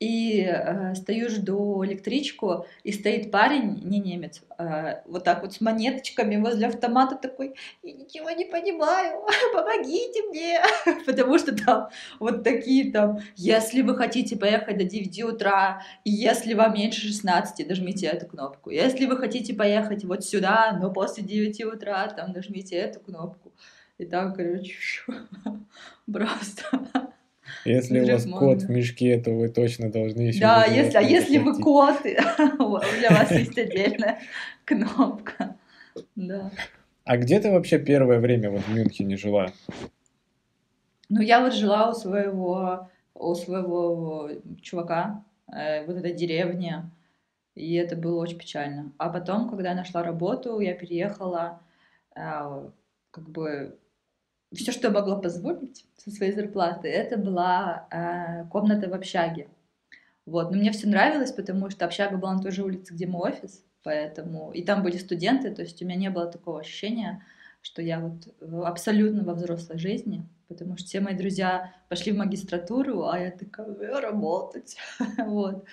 И 0.00 0.42
э, 0.42 0.94
стою, 0.94 1.28
жду 1.28 1.84
электричку, 1.84 2.66
и 2.84 2.92
стоит 2.92 3.32
парень, 3.32 3.80
не 3.82 3.98
немец, 3.98 4.42
э, 4.56 5.02
вот 5.06 5.24
так 5.24 5.42
вот 5.42 5.54
с 5.54 5.60
монеточками 5.60 6.36
возле 6.36 6.68
автомата 6.68 7.16
такой, 7.16 7.54
я 7.82 7.92
ничего 7.92 8.30
не 8.30 8.44
понимаю, 8.44 9.26
помогите 9.52 10.22
мне, 10.28 10.60
потому 11.06 11.36
что 11.38 11.52
там 11.52 11.88
вот 12.20 12.44
такие 12.44 12.92
там, 12.92 13.18
если 13.34 13.82
вы 13.82 13.96
хотите 13.96 14.36
поехать 14.36 14.78
до 14.78 14.84
9 14.84 15.24
утра, 15.24 15.82
и 16.04 16.10
если 16.10 16.54
вам 16.54 16.74
меньше 16.74 17.08
16, 17.08 17.68
нажмите 17.68 18.06
эту 18.06 18.26
кнопку, 18.26 18.70
если 18.70 19.06
вы 19.06 19.16
хотите 19.16 19.52
поехать 19.52 20.04
вот 20.04 20.24
сюда, 20.24 20.78
но 20.80 20.92
после 20.92 21.24
9 21.24 21.64
утра, 21.64 22.06
там 22.08 22.30
нажмите 22.30 22.76
эту 22.76 23.00
кнопку. 23.00 23.52
И 23.98 24.04
там, 24.04 24.32
короче, 24.32 25.02
просто 26.12 27.10
если 27.64 28.00
у 28.00 28.06
вас 28.06 28.26
кот 28.26 28.62
в 28.62 28.70
мешке, 28.70 29.18
то 29.20 29.30
вы 29.32 29.48
точно 29.48 29.90
должны 29.90 30.22
еще... 30.22 30.40
Да, 30.40 30.64
если, 30.64 30.96
а 30.96 31.00
если 31.00 31.38
вы 31.38 31.60
кот, 31.60 32.02
для 32.02 33.10
вас 33.10 33.30
есть 33.30 33.58
отдельная 33.58 34.18
кнопка. 34.64 35.56
Да. 36.16 36.50
А 37.04 37.16
где 37.16 37.40
ты 37.40 37.50
вообще 37.50 37.78
первое 37.78 38.20
время 38.20 38.50
вот 38.50 38.60
в 38.60 38.74
Мюнхене 38.74 39.16
жила? 39.16 39.50
Ну, 41.08 41.22
я 41.22 41.40
вот 41.40 41.54
жила 41.54 41.90
у 41.90 41.94
своего, 41.94 42.90
у 43.14 43.34
своего 43.34 44.30
чувака, 44.60 45.24
э, 45.50 45.86
вот 45.86 45.96
этой 45.96 46.12
деревне, 46.12 46.90
и 47.54 47.74
это 47.74 47.96
было 47.96 48.20
очень 48.20 48.38
печально. 48.38 48.92
А 48.98 49.08
потом, 49.08 49.48
когда 49.48 49.70
я 49.70 49.74
нашла 49.74 50.02
работу, 50.02 50.60
я 50.60 50.74
переехала, 50.74 51.60
э, 52.14 52.68
как 53.10 53.30
бы 53.30 53.78
все, 54.54 54.72
что 54.72 54.88
я 54.88 54.94
могла 54.94 55.16
позволить 55.16 55.86
со 55.96 56.10
своей 56.10 56.32
зарплаты, 56.32 56.88
это 56.88 57.18
была 57.18 57.86
э, 57.90 58.48
комната 58.50 58.88
в 58.88 58.94
общаге. 58.94 59.48
Вот. 60.26 60.50
Но 60.50 60.58
мне 60.58 60.72
все 60.72 60.88
нравилось, 60.88 61.32
потому 61.32 61.70
что 61.70 61.84
общага 61.84 62.16
была 62.16 62.34
на 62.34 62.42
той 62.42 62.52
же 62.52 62.64
улице, 62.64 62.94
где 62.94 63.06
мой 63.06 63.32
офис, 63.32 63.64
поэтому... 63.82 64.52
И 64.52 64.62
там 64.62 64.82
были 64.82 64.96
студенты, 64.96 65.54
то 65.54 65.62
есть 65.62 65.80
у 65.82 65.86
меня 65.86 65.96
не 65.96 66.10
было 66.10 66.26
такого 66.26 66.60
ощущения, 66.60 67.24
что 67.60 67.82
я 67.82 68.00
вот 68.00 68.34
абсолютно 68.64 69.24
во 69.24 69.34
взрослой 69.34 69.78
жизни, 69.78 70.26
потому 70.48 70.76
что 70.76 70.86
все 70.86 71.00
мои 71.00 71.14
друзья 71.14 71.74
пошли 71.88 72.12
в 72.12 72.16
магистратуру, 72.16 73.06
а 73.06 73.18
я 73.18 73.30
такая, 73.30 74.00
работать. 74.00 74.76
вот. 75.26 75.64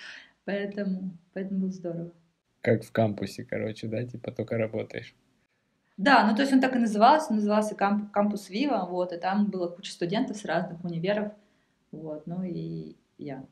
Поэтому, 0.44 1.16
поэтому 1.32 1.60
было 1.60 1.72
здорово. 1.72 2.12
Как 2.60 2.84
в 2.84 2.92
кампусе, 2.92 3.44
короче, 3.44 3.88
да, 3.88 4.04
типа 4.04 4.32
только 4.32 4.58
работаешь. 4.58 5.14
Да, 5.96 6.26
ну 6.28 6.34
то 6.36 6.42
есть 6.42 6.52
он 6.52 6.60
так 6.60 6.76
и 6.76 6.78
назывался, 6.78 7.32
назывался 7.32 7.74
камп, 7.74 8.10
кампус 8.10 8.50
Вива, 8.50 8.86
вот, 8.88 9.12
и 9.12 9.16
там 9.16 9.46
было 9.46 9.68
куча 9.68 9.92
студентов 9.92 10.36
с 10.36 10.44
разных 10.44 10.84
универов, 10.84 11.32
вот, 11.90 12.26
ну 12.26 12.42
и 12.42 12.96
я. 13.18 13.44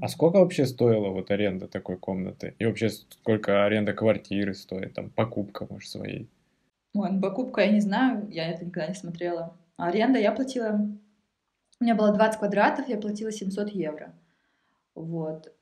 А 0.00 0.08
сколько 0.08 0.38
вообще 0.38 0.64
стоила 0.64 1.08
вот 1.10 1.30
аренда 1.30 1.68
такой 1.68 1.98
комнаты? 1.98 2.54
И 2.58 2.64
вообще 2.64 2.88
сколько 2.88 3.66
аренда 3.66 3.92
квартиры 3.92 4.54
стоит, 4.54 4.94
там, 4.94 5.10
покупка, 5.10 5.66
может, 5.68 5.90
своей? 5.90 6.30
Ой, 6.94 7.10
ну, 7.12 7.20
покупка 7.20 7.60
я 7.60 7.70
не 7.72 7.80
знаю, 7.80 8.26
я 8.30 8.48
это 8.48 8.64
никогда 8.64 8.88
не 8.88 8.94
смотрела. 8.94 9.54
А 9.76 9.88
аренда 9.88 10.18
я 10.18 10.32
платила, 10.32 10.80
у 11.80 11.84
меня 11.84 11.94
было 11.94 12.12
20 12.12 12.38
квадратов, 12.38 12.88
я 12.88 12.96
платила 12.96 13.30
700 13.30 13.68
евро. 13.70 14.14
Вот. 14.94 15.52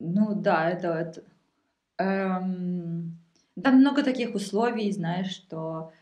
Ну 0.00 0.34
да, 0.34 0.68
это, 0.68 0.88
это 0.88 1.22
эм, 1.98 3.21
там 3.60 3.76
много 3.76 4.02
таких 4.02 4.34
условий, 4.34 4.90
знаешь, 4.92 5.30
что... 5.30 5.92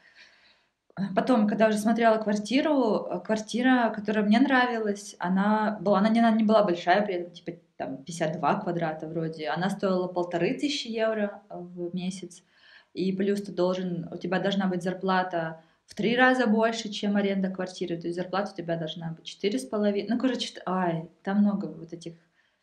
Э, 0.96 1.02
потом, 1.14 1.46
когда 1.48 1.68
уже 1.68 1.78
смотрела 1.78 2.18
квартиру, 2.18 3.06
э, 3.06 3.20
квартира, 3.20 3.92
которая 3.94 4.24
мне 4.24 4.40
нравилась, 4.40 5.16
она 5.18 5.78
была, 5.80 5.98
она 5.98 6.08
не, 6.08 6.20
она 6.20 6.30
не 6.30 6.44
была 6.44 6.62
большая, 6.64 7.04
при 7.04 7.14
этом, 7.16 7.32
типа, 7.32 7.52
там, 7.76 8.04
52 8.04 8.60
квадрата 8.60 9.08
вроде. 9.08 9.48
Она 9.48 9.70
стоила 9.70 10.06
полторы 10.06 10.54
тысячи 10.54 10.88
евро 10.88 11.42
в 11.48 11.94
месяц. 11.94 12.42
И 12.92 13.12
плюс 13.12 13.42
ты 13.42 13.52
должен, 13.52 14.08
у 14.12 14.16
тебя 14.16 14.40
должна 14.40 14.66
быть 14.66 14.82
зарплата 14.82 15.62
в 15.86 15.94
три 15.94 16.16
раза 16.16 16.46
больше, 16.46 16.88
чем 16.88 17.16
аренда 17.16 17.50
квартиры. 17.50 17.96
То 17.96 18.08
есть 18.08 18.16
зарплата 18.16 18.52
у 18.52 18.56
тебя 18.56 18.76
должна 18.76 19.12
быть 19.12 19.24
четыре 19.24 19.58
с 19.58 19.64
половиной. 19.64 20.08
Ну, 20.08 20.18
короче, 20.18 20.52
ай, 20.66 21.08
там 21.22 21.38
много 21.38 21.66
вот 21.66 21.92
этих 21.92 22.14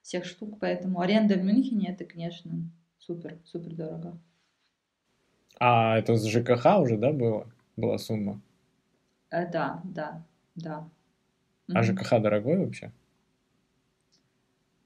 всех 0.01 0.23
штук, 0.23 0.59
поэтому 0.59 1.01
аренда 1.01 1.35
в 1.35 1.43
Мюнхене 1.43 1.91
это, 1.91 2.05
конечно, 2.05 2.51
супер, 2.99 3.37
супер 3.43 3.73
дорого. 3.73 4.17
А 5.59 5.97
это 5.97 6.15
с 6.15 6.25
ЖКХ 6.25 6.79
уже, 6.79 6.97
да, 6.97 7.11
было? 7.11 7.47
Была 7.75 7.97
сумма? 7.97 8.41
Э, 9.29 9.49
да, 9.49 9.81
да, 9.83 10.23
да. 10.55 10.87
А 11.73 11.83
ЖКХ 11.83 12.21
дорогой 12.21 12.57
вообще? 12.57 12.91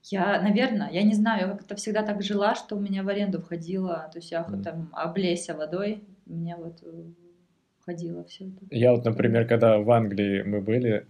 Я, 0.04 0.42
наверное, 0.42 0.90
я 0.92 1.04
не 1.04 1.14
знаю, 1.14 1.48
я 1.48 1.54
как-то 1.54 1.76
всегда 1.76 2.04
так 2.04 2.24
жила, 2.24 2.56
что 2.56 2.76
у 2.76 2.80
меня 2.80 3.04
в 3.04 3.10
аренду 3.10 3.40
входило, 3.40 4.10
то 4.12 4.18
есть 4.18 4.32
я 4.32 4.42
mm. 4.42 4.64
там 4.64 4.90
облейся 4.94 5.56
водой, 5.56 6.04
у 6.26 6.34
меня 6.34 6.58
вот 6.58 6.82
э, 6.82 7.04
входило 7.80 8.24
все 8.24 8.46
это. 8.46 8.66
Я 8.72 8.94
вот, 8.94 9.06
например, 9.06 9.48
когда 9.48 9.78
в 9.78 9.92
Англии 9.92 10.42
мы 10.42 10.60
были, 10.60 11.06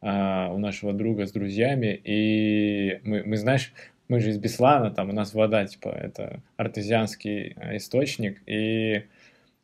а, 0.00 0.52
у 0.52 0.58
нашего 0.58 0.92
друга 0.92 1.26
с 1.26 1.32
друзьями, 1.32 2.00
и 2.04 3.00
мы, 3.02 3.24
мы, 3.24 3.36
знаешь, 3.36 3.72
мы 4.08 4.20
же 4.20 4.30
из 4.30 4.38
Беслана, 4.38 4.90
там 4.90 5.10
у 5.10 5.12
нас 5.12 5.34
вода, 5.34 5.66
типа, 5.66 5.88
это 5.88 6.40
артезианский 6.56 7.54
э, 7.56 7.76
источник, 7.76 8.40
и 8.46 9.04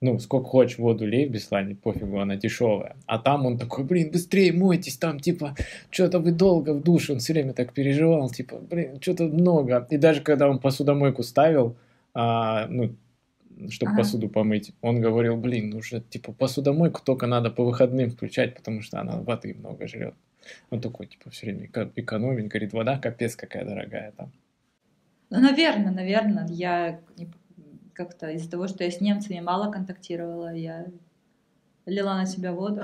ну, 0.02 0.18
сколько 0.18 0.48
хочешь 0.48 0.78
воду 0.78 1.06
лей 1.06 1.26
в 1.26 1.30
Беслане, 1.30 1.76
пофигу, 1.76 2.18
она 2.18 2.34
дешевая. 2.34 2.96
А 3.06 3.18
там 3.18 3.46
он 3.46 3.56
такой, 3.56 3.84
блин, 3.84 4.10
быстрее 4.10 4.52
мойтесь, 4.52 4.96
там, 4.96 5.20
типа, 5.20 5.54
что-то 5.90 6.18
вы 6.18 6.32
долго 6.32 6.74
в 6.74 6.82
душе, 6.82 7.12
он 7.12 7.20
все 7.20 7.32
время 7.34 7.52
так 7.52 7.72
переживал, 7.72 8.28
типа, 8.28 8.58
блин, 8.58 9.00
что-то 9.00 9.24
много. 9.24 9.86
И 9.90 9.96
даже 9.96 10.20
когда 10.20 10.48
он 10.48 10.58
посудомойку 10.58 11.22
ставил, 11.22 11.76
а, 12.14 12.66
ну, 12.66 12.96
чтобы 13.70 13.92
ага. 13.92 14.00
посуду 14.00 14.28
помыть, 14.28 14.72
он 14.80 15.00
говорил, 15.00 15.36
блин, 15.36 15.70
ну 15.70 15.78
уже, 15.78 16.00
типа, 16.00 16.32
посудомойку 16.32 17.00
только 17.04 17.26
надо 17.26 17.50
по 17.50 17.64
выходным 17.64 18.10
включать, 18.10 18.54
потому 18.54 18.82
что 18.82 19.00
она 19.00 19.16
воды 19.16 19.54
много 19.54 19.86
жрет. 19.86 20.14
Он 20.70 20.80
такой, 20.80 21.06
типа, 21.06 21.30
все 21.30 21.46
время 21.46 21.68
экономит, 21.96 22.48
говорит, 22.48 22.72
вода 22.72 22.98
капец 22.98 23.36
какая 23.36 23.64
дорогая 23.64 24.12
там. 24.12 24.32
Ну, 25.30 25.40
наверное, 25.40 25.92
наверное, 25.92 26.46
я 26.48 27.00
как-то 27.94 28.30
из-за 28.30 28.50
того, 28.50 28.68
что 28.68 28.84
я 28.84 28.90
с 28.90 29.00
немцами 29.00 29.40
мало 29.40 29.70
контактировала, 29.70 30.52
я 30.54 30.86
лила 31.86 32.16
на 32.16 32.26
себя 32.26 32.52
воду 32.52 32.82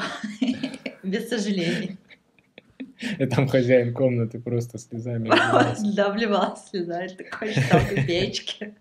без 1.02 1.28
сожалений. 1.28 1.99
И 3.18 3.26
там 3.26 3.49
хозяин 3.49 3.94
комнаты 3.94 4.40
просто 4.40 4.78
слезами 4.78 5.28
Да, 5.94 6.11
вливался 6.11 6.68
слезами, 6.68 7.08
такой 7.08 7.54
читал 7.54 7.80
печки. 8.06 8.75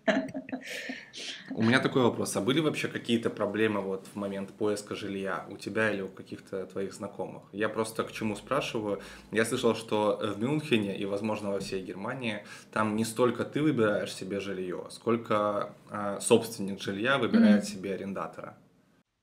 У 1.50 1.62
меня 1.62 1.80
такой 1.80 2.02
вопрос. 2.02 2.36
А 2.36 2.40
были 2.40 2.60
вообще 2.60 2.88
какие-то 2.88 3.30
проблемы 3.30 3.80
вот 3.80 4.06
в 4.12 4.16
момент 4.16 4.50
поиска 4.50 4.94
жилья 4.94 5.44
у 5.50 5.56
тебя 5.56 5.90
или 5.90 6.02
у 6.02 6.08
каких-то 6.08 6.66
твоих 6.66 6.94
знакомых? 6.94 7.42
Я 7.52 7.68
просто 7.68 8.02
к 8.02 8.12
чему 8.12 8.36
спрашиваю. 8.36 9.00
Я 9.32 9.44
слышал, 9.44 9.74
что 9.74 10.20
в 10.22 10.42
Мюнхене 10.42 10.96
и, 10.96 11.04
возможно, 11.04 11.50
во 11.50 11.60
всей 11.60 11.82
Германии 11.82 12.42
там 12.72 12.96
не 12.96 13.04
столько 13.04 13.44
ты 13.44 13.62
выбираешь 13.62 14.12
себе 14.12 14.40
жилье, 14.40 14.86
сколько 14.90 15.70
э, 15.90 16.18
собственник 16.20 16.80
жилья 16.82 17.18
выбирает 17.18 17.62
mm-hmm. 17.62 17.66
себе 17.66 17.94
арендатора. 17.94 18.56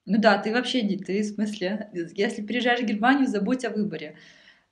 Ну 0.06 0.20
да, 0.20 0.38
ты 0.38 0.54
вообще, 0.54 0.82
ты 0.98 1.22
в 1.22 1.26
смысле, 1.26 1.90
если 1.94 2.44
приезжаешь 2.44 2.82
в 2.82 2.86
Германию, 2.86 3.28
забудь 3.28 3.66
о 3.66 3.72
выборе. 3.72 4.16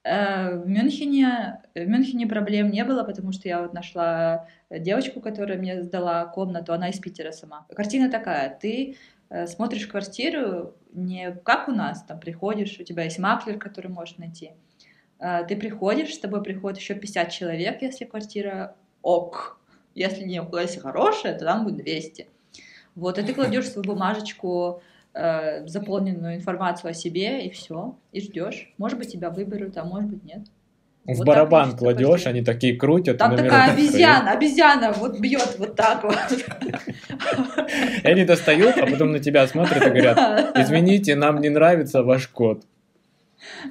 Э, 0.03 0.57
в 0.57 0.67
Мюнхене, 0.67 1.62
в 1.74 1.86
Мюнхене 1.88 2.27
проблем 2.27 2.72
не 2.72 2.83
было, 2.83 3.03
потому 3.03 3.31
что 3.31 3.48
я 3.48 3.62
вот 3.62 3.74
нашла 3.74 4.48
девочку, 4.69 5.22
которая 5.22 5.57
мне 5.57 5.81
сдала 5.81 6.25
комнату, 6.25 6.74
она 6.74 6.89
из 6.89 7.00
Питера 7.00 7.31
сама. 7.31 7.65
Картина 7.74 8.12
такая, 8.12 8.57
ты 8.60 8.98
э, 9.29 9.48
смотришь 9.48 9.88
квартиру 9.88 10.75
не 10.91 11.31
как 11.31 11.69
у 11.69 11.72
нас, 11.72 12.03
там 12.03 12.19
приходишь, 12.19 12.79
у 12.79 12.83
тебя 12.83 13.03
есть 13.03 13.17
маклер, 13.17 13.57
который 13.57 13.88
можешь 13.88 14.17
найти. 14.17 14.51
Э, 15.19 15.45
ты 15.48 15.55
приходишь, 15.55 16.13
с 16.13 16.19
тобой 16.19 16.43
приходит 16.43 16.79
еще 16.79 16.95
50 16.95 17.29
человек, 17.31 17.81
если 17.81 18.03
квартира 18.03 18.75
ок. 19.01 19.60
Если 19.95 20.24
не 20.24 20.41
если 20.60 20.79
хорошая, 20.79 21.38
то 21.38 21.45
там 21.45 21.63
будет 21.63 21.77
200. 21.77 22.27
Вот, 22.95 23.17
и 23.17 23.24
ты 23.24 23.33
кладешь 23.33 23.69
свою 23.69 23.88
бумажечку 23.88 24.81
э, 25.13 25.67
заполненную 25.67 26.36
информацию 26.36 26.91
о 26.91 26.93
себе, 26.93 27.46
и 27.46 27.50
все, 27.50 27.96
и 28.12 28.22
ждешь. 28.22 28.74
Может 28.77 28.98
быть, 28.98 29.12
тебя 29.12 29.29
выберут, 29.29 29.77
а 29.77 29.84
может 29.84 30.10
быть, 30.10 30.24
нет. 30.24 30.41
В 31.05 31.17
вот 31.17 31.27
барабан 31.27 31.75
кладешь, 31.75 32.27
они 32.27 32.43
такие 32.43 32.77
крутят. 32.77 33.17
Там 33.17 33.36
такая 33.36 33.74
обезьяна, 33.74 34.27
стоит. 34.27 34.38
обезьяна 34.38 34.93
вот 34.93 35.20
бьет 35.20 35.55
вот 35.60 35.75
так 35.75 36.01
вот. 36.03 36.17
И 38.03 38.08
они 38.08 38.24
достают, 38.24 38.77
а 38.77 38.86
потом 38.86 39.12
на 39.12 39.20
тебя 39.20 39.46
смотрят 39.48 39.86
и 39.86 39.89
говорят, 39.89 40.58
извините, 40.58 41.15
нам 41.15 41.41
не 41.41 41.50
нравится 41.50 42.03
ваш 42.03 42.29
код. 42.29 42.63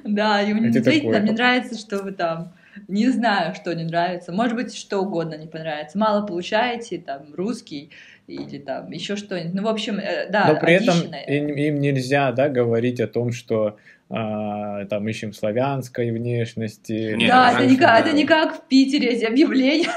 Да, 0.03 0.43
и 0.43 0.53
мне 0.53 0.69
действительно 0.69 1.19
мне 1.19 1.31
нравится, 1.31 1.75
что 1.75 2.03
вы 2.03 2.11
там 2.11 2.53
не 2.87 3.09
знаю, 3.09 3.55
что 3.55 3.73
не 3.73 3.83
нравится. 3.83 4.31
Может 4.31 4.55
быть, 4.55 4.75
что 4.75 4.99
угодно 4.99 5.35
не 5.35 5.47
понравится. 5.47 5.97
Мало 5.97 6.25
получаете, 6.25 6.99
там, 6.99 7.33
русский, 7.33 7.89
или 8.27 8.57
там 8.57 8.89
еще 8.91 9.15
что-нибудь. 9.15 9.53
Ну, 9.53 9.63
в 9.63 9.67
общем, 9.67 9.99
э, 9.99 10.29
да, 10.29 10.53
Но 10.53 10.59
при 10.59 10.73
этом 10.73 10.95
им, 11.27 11.47
им 11.47 11.79
нельзя, 11.79 12.31
да, 12.31 12.49
говорить 12.49 12.99
о 12.99 13.07
том, 13.07 13.31
что 13.31 13.77
а, 14.09 14.85
там 14.85 15.07
ищем 15.07 15.33
славянской 15.33 16.11
внешности. 16.11 17.15
Нет, 17.15 17.29
да, 17.29 17.53
это 17.53 17.65
не, 17.65 17.77
как, 17.77 18.05
это 18.05 18.15
не 18.15 18.25
как 18.25 18.55
в 18.55 18.67
Питере 18.67 19.09
эти 19.09 19.25
объявления. 19.25 19.89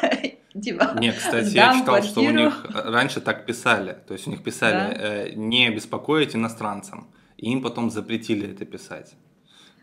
Типа, 0.62 0.97
не, 0.99 1.12
кстати, 1.12 1.54
я 1.54 1.75
читал, 1.75 1.85
квартиру. 1.85 2.11
что 2.11 2.21
у 2.23 2.30
них 2.30 2.66
раньше 2.73 3.21
так 3.21 3.45
писали. 3.45 3.95
То 4.06 4.14
есть 4.14 4.26
у 4.26 4.30
них 4.30 4.42
писали 4.42 4.95
да? 4.95 4.95
э, 4.99 5.33
не 5.35 5.68
беспокоить 5.68 6.35
иностранцам. 6.35 7.09
И 7.37 7.52
им 7.52 7.61
потом 7.62 7.90
запретили 7.90 8.50
это 8.50 8.64
писать. 8.64 9.11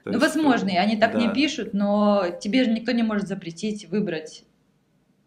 То 0.03 0.09
ну, 0.09 0.13
есть, 0.13 0.21
возможно, 0.21 0.69
и 0.69 0.75
они 0.75 0.97
так 0.97 1.13
да. 1.13 1.19
не 1.19 1.29
пишут, 1.29 1.73
но 1.73 2.25
тебе 2.41 2.65
же 2.65 2.71
никто 2.71 2.91
не 2.91 3.03
может 3.03 3.27
запретить 3.27 3.87
выбрать 3.89 4.43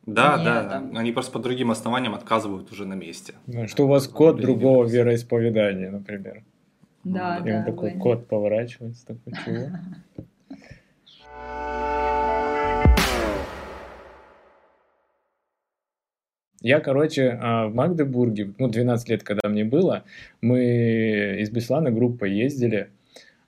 да, 0.07 0.37
да, 0.39 0.69
там... 0.69 0.97
они 0.97 1.11
просто 1.11 1.33
по 1.33 1.41
другим 1.41 1.73
основаниям 1.73 2.15
отказывают 2.15 2.71
уже 2.71 2.87
на 2.87 2.95
месте. 2.95 3.35
Ну, 3.47 3.67
что 3.67 3.85
у 3.85 3.89
вас 3.89 4.07
код 4.07 4.41
другого 4.41 4.87
вероисповедания, 4.87 5.91
например. 5.91 6.45
Да, 7.03 7.39
И 7.39 7.51
да. 7.51 7.59
он 7.59 7.65
такой 7.65 7.93
да. 7.93 7.99
кот 7.99 8.29
поворачивается, 8.29 9.07
такой 9.07 9.33
чего? 9.45 9.69
Я, 16.63 16.81
короче, 16.81 17.39
а, 17.41 17.67
в 17.67 17.75
Магдебурге, 17.75 18.53
ну, 18.59 18.69
12 18.69 19.09
лет, 19.09 19.23
когда 19.23 19.49
мне 19.49 19.65
было, 19.65 20.05
мы 20.41 21.37
из 21.39 21.51
Беслана 21.51 21.91
группой 21.91 22.33
ездили, 22.33 22.91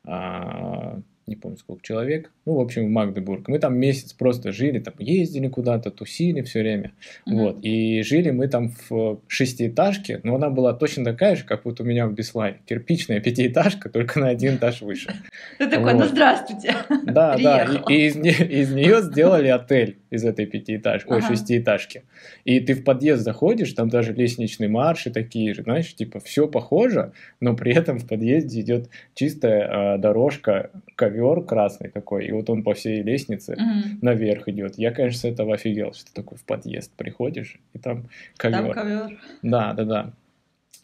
а, 0.04 1.00
не 1.28 1.36
помню 1.36 1.58
сколько 1.58 1.82
человек, 1.82 2.30
ну, 2.46 2.54
в 2.54 2.60
общем, 2.60 2.86
в 2.86 2.90
Магдебург. 2.90 3.48
Мы 3.48 3.58
там 3.58 3.78
месяц 3.78 4.12
просто 4.12 4.52
жили, 4.52 4.78
там 4.78 4.94
ездили 4.98 5.48
куда-то, 5.48 5.90
тусили 5.90 6.42
все 6.42 6.60
время, 6.60 6.92
mm-hmm. 7.26 7.34
вот, 7.34 7.58
и 7.62 8.02
жили 8.02 8.30
мы 8.30 8.48
там 8.48 8.72
в 8.88 9.20
шестиэтажке, 9.28 10.20
но 10.22 10.34
она 10.36 10.50
была 10.50 10.72
точно 10.72 11.04
такая 11.04 11.36
же, 11.36 11.44
как 11.44 11.64
вот 11.64 11.80
у 11.80 11.84
меня 11.84 12.06
в 12.06 12.14
Беслане, 12.14 12.58
кирпичная 12.66 13.20
пятиэтажка, 13.20 13.90
только 13.90 14.18
на 14.18 14.28
один 14.28 14.56
этаж 14.56 14.80
выше. 14.80 15.14
Ты 15.58 15.68
такой, 15.68 15.94
ну, 15.94 16.04
здравствуйте, 16.04 16.74
Да, 17.04 17.36
да, 17.36 17.64
и 17.88 18.06
из 18.08 18.72
нее 18.72 19.02
сделали 19.02 19.48
отель 19.48 19.98
из 20.10 20.24
этой 20.24 20.46
пятиэтажки, 20.46 21.10
ой, 21.10 21.22
шестиэтажки. 21.22 22.02
И 22.44 22.60
ты 22.60 22.74
в 22.74 22.84
подъезд 22.84 23.22
заходишь, 23.22 23.72
там 23.72 23.88
даже 23.88 24.12
лестничные 24.12 24.68
марши 24.68 25.10
такие 25.10 25.54
же, 25.54 25.62
знаешь, 25.62 25.94
типа 25.94 26.20
все 26.20 26.48
похоже, 26.48 27.12
но 27.40 27.54
при 27.54 27.74
этом 27.74 27.98
в 27.98 28.06
подъезде 28.06 28.60
идет 28.60 28.88
чистая 29.14 29.94
э, 29.94 29.98
дорожка, 29.98 30.70
ковер 30.94 31.42
красный 31.42 31.90
такой, 31.90 32.26
и 32.26 32.32
вот 32.32 32.50
он 32.50 32.62
по 32.62 32.74
всей 32.74 33.02
лестнице 33.02 33.54
mm-hmm. 33.54 33.98
наверх 34.02 34.48
идет. 34.48 34.78
Я, 34.78 34.90
конечно, 34.90 35.20
с 35.20 35.24
этого 35.24 35.54
офигел, 35.54 35.92
что 35.92 36.12
такой 36.14 36.38
в 36.38 36.44
подъезд 36.44 36.92
приходишь, 36.96 37.58
и 37.74 37.78
там 37.78 38.08
ковер. 38.36 38.58
Там 38.58 38.72
ковер. 38.72 39.20
Да, 39.42 39.72
да, 39.72 39.84
да. 39.84 40.12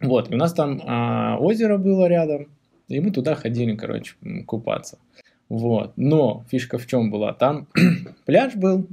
Вот, 0.00 0.30
и 0.30 0.34
у 0.34 0.36
нас 0.36 0.52
там 0.52 0.80
э, 0.80 1.36
озеро 1.38 1.78
было 1.78 2.06
рядом, 2.06 2.48
и 2.88 3.00
мы 3.00 3.10
туда 3.10 3.34
ходили, 3.34 3.74
короче, 3.74 4.14
купаться. 4.46 4.98
Вот. 5.48 5.92
Но 5.96 6.44
фишка 6.50 6.78
в 6.78 6.86
чем 6.86 7.10
была? 7.10 7.32
Там 7.32 7.66
пляж 8.26 8.54
был, 8.54 8.86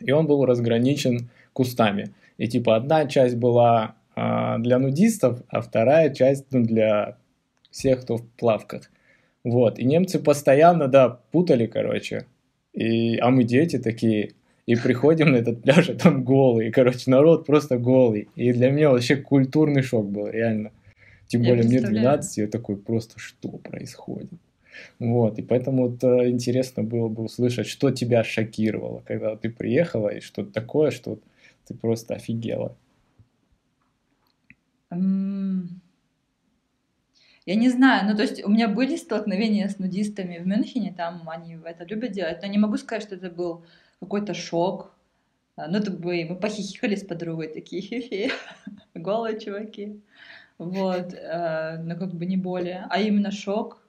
и 0.00 0.10
он 0.10 0.26
был 0.26 0.44
разграничен 0.44 1.30
кустами. 1.52 2.10
И 2.38 2.48
типа 2.48 2.76
одна 2.76 3.06
часть 3.06 3.36
была 3.36 3.94
а, 4.14 4.58
для 4.58 4.78
нудистов, 4.78 5.42
а 5.48 5.60
вторая 5.60 6.12
часть 6.14 6.46
ну, 6.50 6.62
для 6.62 7.16
всех, 7.70 8.02
кто 8.02 8.16
в 8.16 8.28
плавках. 8.30 8.90
Вот. 9.44 9.78
И 9.78 9.84
немцы 9.84 10.18
постоянно, 10.18 10.88
да, 10.88 11.20
путали, 11.30 11.66
короче. 11.66 12.26
И, 12.72 13.18
а 13.18 13.30
мы 13.30 13.44
дети 13.44 13.78
такие. 13.78 14.32
И 14.66 14.76
приходим 14.76 15.32
на 15.32 15.36
этот 15.36 15.62
пляж, 15.62 15.88
а 15.88 15.94
там 15.94 16.22
голый. 16.22 16.70
Короче, 16.70 17.10
народ 17.10 17.46
просто 17.46 17.78
голый. 17.78 18.28
И 18.36 18.52
для 18.52 18.70
меня 18.70 18.90
вообще 18.90 19.16
культурный 19.16 19.82
шок 19.82 20.08
был, 20.08 20.28
реально. 20.28 20.70
Тем 21.26 21.42
более 21.42 21.64
мне 21.64 21.80
12, 21.80 22.36
я 22.36 22.46
такой, 22.46 22.76
просто 22.76 23.18
что 23.18 23.48
происходит? 23.48 24.30
Вот, 24.98 25.38
и 25.38 25.42
поэтому 25.42 25.88
вот 25.88 26.04
э, 26.04 26.30
интересно 26.30 26.82
было 26.82 27.08
бы 27.08 27.24
услышать, 27.24 27.66
что 27.66 27.90
тебя 27.90 28.24
шокировало, 28.24 29.02
когда 29.06 29.36
ты 29.36 29.50
приехала, 29.50 30.08
и 30.08 30.20
что-то 30.20 30.52
такое, 30.52 30.90
что 30.90 31.18
ты 31.66 31.74
просто 31.74 32.14
офигела. 32.14 32.76
Я 37.44 37.56
не 37.56 37.70
знаю, 37.70 38.08
ну 38.08 38.16
то 38.16 38.22
есть 38.22 38.44
у 38.44 38.48
меня 38.48 38.68
были 38.68 38.96
столкновения 38.96 39.68
с 39.68 39.78
нудистами 39.78 40.38
в 40.38 40.46
Мюнхене, 40.46 40.94
там 40.96 41.28
они 41.28 41.58
это 41.64 41.84
любят 41.84 42.12
делать, 42.12 42.38
но 42.42 42.48
не 42.48 42.58
могу 42.58 42.76
сказать, 42.76 43.02
что 43.02 43.16
это 43.16 43.30
был 43.30 43.64
какой-то 44.00 44.32
шок. 44.34 44.94
А, 45.56 45.68
ну, 45.68 45.78
это 45.78 45.90
бы 45.90 46.24
мы 46.24 46.36
похихикали 46.36 46.94
с 46.94 47.04
подругой, 47.04 47.48
такие 47.48 47.82
хи-хи, 47.82 48.30
голые 48.94 49.40
чуваки. 49.40 50.00
Вот, 50.58 51.14
э, 51.14 51.78
но 51.78 51.96
как 51.96 52.14
бы 52.14 52.26
не 52.26 52.36
более. 52.36 52.86
А 52.88 53.00
именно 53.00 53.32
шок, 53.32 53.81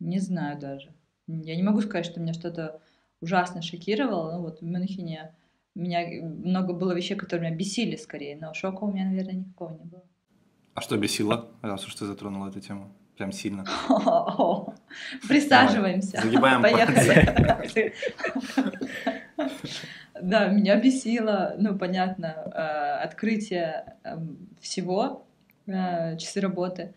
не 0.00 0.18
знаю 0.18 0.58
даже. 0.58 0.92
Я 1.26 1.56
не 1.56 1.62
могу 1.62 1.80
сказать, 1.80 2.06
что 2.06 2.20
меня 2.20 2.34
что-то 2.34 2.80
ужасно 3.20 3.62
шокировало. 3.62 4.32
Ну 4.32 4.42
вот 4.42 4.60
в 4.60 4.64
Мюнхене 4.64 5.34
у 5.74 5.80
меня 5.80 6.06
много 6.22 6.72
было 6.72 6.92
вещей, 6.92 7.16
которые 7.16 7.48
меня 7.48 7.58
бесили 7.58 7.96
скорее, 7.96 8.36
но 8.36 8.54
шока 8.54 8.84
у 8.84 8.92
меня, 8.92 9.06
наверное, 9.06 9.34
никакого 9.34 9.72
не 9.72 9.84
было. 9.84 10.02
А 10.74 10.80
что 10.80 10.96
бесило, 10.96 11.50
раз 11.62 11.86
уж 11.86 11.94
ты 11.94 12.04
затронула 12.04 12.48
эту 12.48 12.60
тему? 12.60 12.92
Прям 13.16 13.30
сильно. 13.32 13.64
Присаживаемся. 15.28 16.20
Загибаем 16.20 16.62
Поехали. 16.62 17.94
Да, 20.20 20.46
меня 20.46 20.80
бесило, 20.80 21.54
ну, 21.58 21.76
понятно, 21.76 22.26
э, 22.26 23.04
открытие 23.04 23.96
эм, 24.04 24.48
всего, 24.60 25.26
э, 25.66 26.16
часы 26.16 26.40
работы 26.40 26.94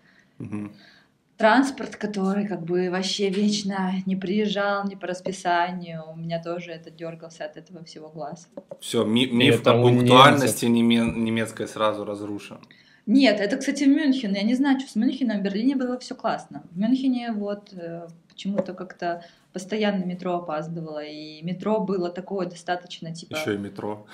транспорт, 1.38 1.95
который 1.95 2.47
как 2.47 2.63
бы 2.63 2.89
вообще 2.89 3.30
вечно 3.30 3.93
не 4.06 4.15
приезжал, 4.15 4.88
не 4.88 4.95
по 4.95 5.08
расписанию. 5.08 6.04
У 6.12 6.15
меня 6.15 6.41
тоже 6.41 6.71
это 6.71 6.89
дергался 6.89 7.45
от 7.45 7.58
этого 7.58 7.84
всего 7.84 8.10
глаз. 8.10 8.50
Все, 8.80 9.06
ми- 9.06 9.30
миф 9.30 9.65
о 9.65 9.82
пунктуальности 9.82 10.65
немецкой 10.65 11.67
сразу 11.67 12.04
разрушен. 12.04 12.60
Нет, 13.06 13.39
это, 13.39 13.56
кстати, 13.56 13.86
в 13.86 13.88
Мюнхен. 13.88 14.34
Я 14.34 14.43
не 14.43 14.54
знаю, 14.54 14.80
что 14.82 14.89
с 14.91 14.95
Мюнхеном. 14.95 15.39
В 15.39 15.43
Берлине 15.43 15.78
было 15.78 15.97
все 15.97 16.13
классно. 16.13 16.63
В 16.71 16.78
Мюнхене 16.78 17.32
вот 17.32 17.71
э, 17.71 18.08
почему-то 18.28 18.73
как-то 18.73 19.23
постоянно 19.54 20.04
метро 20.04 20.36
опаздывало. 20.36 21.02
И 21.02 21.41
метро 21.41 21.80
было 21.80 22.10
такое 22.10 22.47
достаточно 22.47 23.15
типа... 23.15 23.38
Еще 23.38 23.56
и 23.56 23.58
метро. 23.58 24.06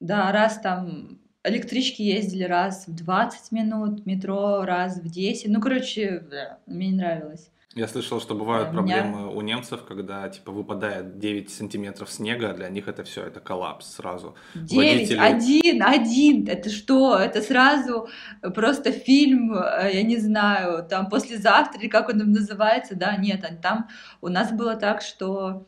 Да, 0.00 0.32
раз 0.32 0.58
там 0.58 1.18
электрички 1.48 2.02
ездили 2.02 2.44
раз 2.44 2.86
в 2.86 2.94
20 2.94 3.52
минут, 3.52 4.06
метро 4.06 4.64
раз 4.64 4.98
в 4.98 5.10
10. 5.10 5.48
Ну, 5.48 5.60
короче, 5.60 6.22
да, 6.30 6.58
мне 6.66 6.88
не 6.88 6.96
нравилось. 6.96 7.50
Я 7.74 7.86
слышал, 7.86 8.20
что 8.20 8.34
бывают 8.34 8.72
проблемы 8.72 9.20
меня... 9.20 9.28
у 9.28 9.40
немцев, 9.40 9.84
когда 9.84 10.28
типа 10.28 10.50
выпадает 10.50 11.18
9 11.18 11.50
сантиметров 11.50 12.10
снега, 12.10 12.52
для 12.52 12.68
них 12.70 12.88
это 12.88 13.04
все, 13.04 13.24
это 13.24 13.38
коллапс 13.38 13.94
сразу. 13.94 14.34
9, 14.54 14.74
Водители... 14.74 15.18
один, 15.18 15.82
один, 15.84 16.48
это 16.48 16.70
что? 16.70 17.16
Это 17.16 17.40
сразу 17.40 18.08
просто 18.54 18.90
фильм, 18.90 19.52
э, 19.54 19.90
я 19.92 20.02
не 20.02 20.16
знаю, 20.16 20.84
там 20.88 21.08
послезавтра, 21.08 21.78
или 21.80 21.88
как 21.88 22.08
он 22.08 22.18
там 22.18 22.32
называется, 22.32 22.96
да, 22.96 23.16
нет, 23.16 23.46
там 23.62 23.88
у 24.22 24.28
нас 24.28 24.50
было 24.50 24.74
так, 24.74 25.00
что 25.00 25.66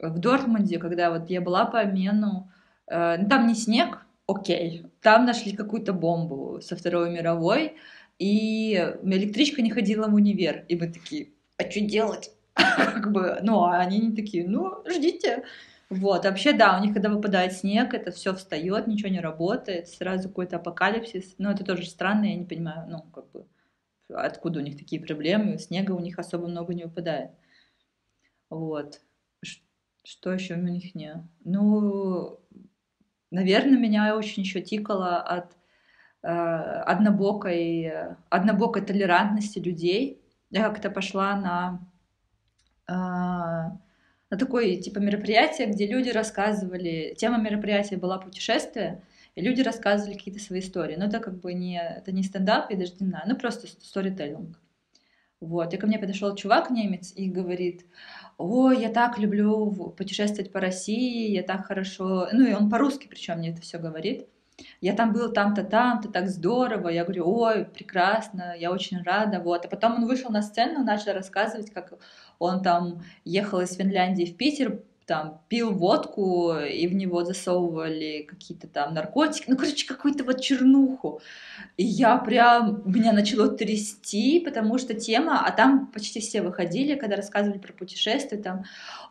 в 0.00 0.18
Дортмунде, 0.18 0.78
когда 0.78 1.10
вот 1.10 1.30
я 1.30 1.40
была 1.40 1.66
по 1.66 1.80
обмену, 1.80 2.50
э, 2.88 3.18
ну, 3.18 3.28
там 3.28 3.46
не 3.46 3.54
снег, 3.54 4.04
окей, 4.26 4.86
там 5.04 5.26
нашли 5.26 5.52
какую-то 5.52 5.92
бомбу 5.92 6.60
со 6.62 6.76
Второй 6.76 7.10
мировой, 7.10 7.76
и 8.18 8.72
электричка 9.02 9.60
не 9.60 9.70
ходила 9.70 10.08
в 10.08 10.14
универ, 10.14 10.64
и 10.66 10.76
мы 10.76 10.90
такие, 10.90 11.28
а 11.58 11.70
что 11.70 11.80
делать? 11.80 12.30
как 12.54 13.12
бы, 13.12 13.38
ну, 13.42 13.64
а 13.64 13.80
они 13.80 13.98
не 13.98 14.16
такие, 14.16 14.48
ну, 14.48 14.82
ждите. 14.88 15.44
Вот, 15.90 16.24
вообще, 16.24 16.54
да, 16.54 16.78
у 16.78 16.82
них, 16.82 16.94
когда 16.94 17.10
выпадает 17.10 17.52
снег, 17.52 17.92
это 17.92 18.12
все 18.12 18.34
встает, 18.34 18.86
ничего 18.86 19.10
не 19.10 19.20
работает, 19.20 19.88
сразу 19.88 20.28
какой-то 20.30 20.56
апокалипсис. 20.56 21.34
Но 21.36 21.50
это 21.52 21.64
тоже 21.64 21.84
странно, 21.84 22.24
я 22.24 22.36
не 22.36 22.46
понимаю, 22.46 22.88
ну, 22.88 23.02
как 23.12 23.30
бы, 23.30 23.46
откуда 24.08 24.60
у 24.60 24.62
них 24.62 24.78
такие 24.78 25.02
проблемы, 25.02 25.58
снега 25.58 25.92
у 25.92 26.00
них 26.00 26.18
особо 26.18 26.46
много 26.46 26.72
не 26.72 26.84
выпадает. 26.84 27.32
Вот. 28.48 29.02
Что 30.06 30.32
еще 30.32 30.54
в 30.54 30.58
Мюнхене? 30.58 31.28
Ну, 31.44 32.38
Наверное, 33.34 33.76
меня 33.76 34.16
очень 34.16 34.44
еще 34.44 34.60
тикало 34.60 35.16
от 35.16 35.56
э, 36.22 36.28
однобокой, 36.28 37.92
однобокой 38.30 38.82
толерантности 38.82 39.58
людей. 39.58 40.22
Я 40.50 40.68
как-то 40.68 40.88
пошла 40.88 41.34
на, 41.34 41.80
э, 42.86 42.92
на 42.92 44.38
такое 44.38 44.76
типа 44.76 45.00
мероприятие, 45.00 45.66
где 45.66 45.88
люди 45.88 46.10
рассказывали, 46.10 47.16
тема 47.18 47.38
мероприятия 47.38 47.96
была 47.96 48.18
путешествие, 48.18 49.02
и 49.34 49.42
люди 49.42 49.62
рассказывали 49.62 50.14
какие-то 50.14 50.40
свои 50.40 50.60
истории. 50.60 50.94
Но 50.94 51.06
это 51.06 51.18
как 51.18 51.40
бы 51.40 51.54
не, 51.54 51.82
это 51.82 52.12
не 52.12 52.22
стендап, 52.22 52.70
я 52.70 52.76
даже 52.76 52.92
не 53.00 53.08
знаю, 53.08 53.24
ну 53.26 53.36
просто 53.36 53.66
сторителлинг. 53.66 54.60
Вот, 55.40 55.74
и 55.74 55.76
ко 55.76 55.86
мне 55.86 55.98
подошел 55.98 56.34
чувак 56.34 56.70
немец 56.70 57.12
и 57.14 57.28
говорит, 57.28 57.84
ой, 58.38 58.80
я 58.80 58.88
так 58.88 59.18
люблю 59.18 59.92
путешествовать 59.96 60.52
по 60.52 60.60
России, 60.60 61.30
я 61.30 61.42
так 61.42 61.66
хорошо, 61.66 62.28
ну 62.32 62.46
и 62.46 62.54
он 62.54 62.70
по-русски 62.70 63.08
причем 63.08 63.38
мне 63.38 63.50
это 63.50 63.60
все 63.60 63.78
говорит. 63.78 64.26
я 64.80 64.94
там 64.94 65.12
был 65.12 65.32
там-то, 65.32 65.64
там-то, 65.64 66.08
так 66.08 66.28
здорово. 66.28 66.88
Я 66.88 67.04
говорю, 67.04 67.28
ой, 67.28 67.64
прекрасно, 67.64 68.54
я 68.58 68.70
очень 68.70 69.02
рада, 69.02 69.40
вот. 69.40 69.64
А 69.64 69.68
потом 69.68 69.96
он 69.96 70.06
вышел 70.06 70.30
на 70.30 70.42
сцену, 70.42 70.84
начал 70.84 71.12
рассказывать, 71.12 71.70
как 71.72 71.94
он 72.38 72.62
там 72.62 73.02
ехал 73.24 73.60
из 73.60 73.74
Финляндии 73.76 74.24
в 74.24 74.36
Питер, 74.36 74.82
там 75.06 75.42
пил 75.48 75.72
водку, 75.72 76.54
и 76.54 76.86
в 76.86 76.94
него 76.94 77.24
засовывали 77.24 78.26
какие-то 78.28 78.68
там 78.68 78.94
наркотики, 78.94 79.44
ну, 79.48 79.56
короче, 79.56 79.86
какую-то 79.86 80.24
вот 80.24 80.40
чернуху. 80.40 81.20
И 81.76 81.84
я 81.84 82.16
прям, 82.18 82.82
меня 82.84 83.12
начало 83.12 83.48
трясти, 83.48 84.40
потому 84.40 84.78
что 84.78 84.94
тема, 84.94 85.44
а 85.46 85.50
там 85.50 85.88
почти 85.88 86.20
все 86.20 86.42
выходили, 86.42 86.94
когда 86.94 87.16
рассказывали 87.16 87.58
про 87.58 87.72
путешествия, 87.72 88.38
там, 88.38 88.64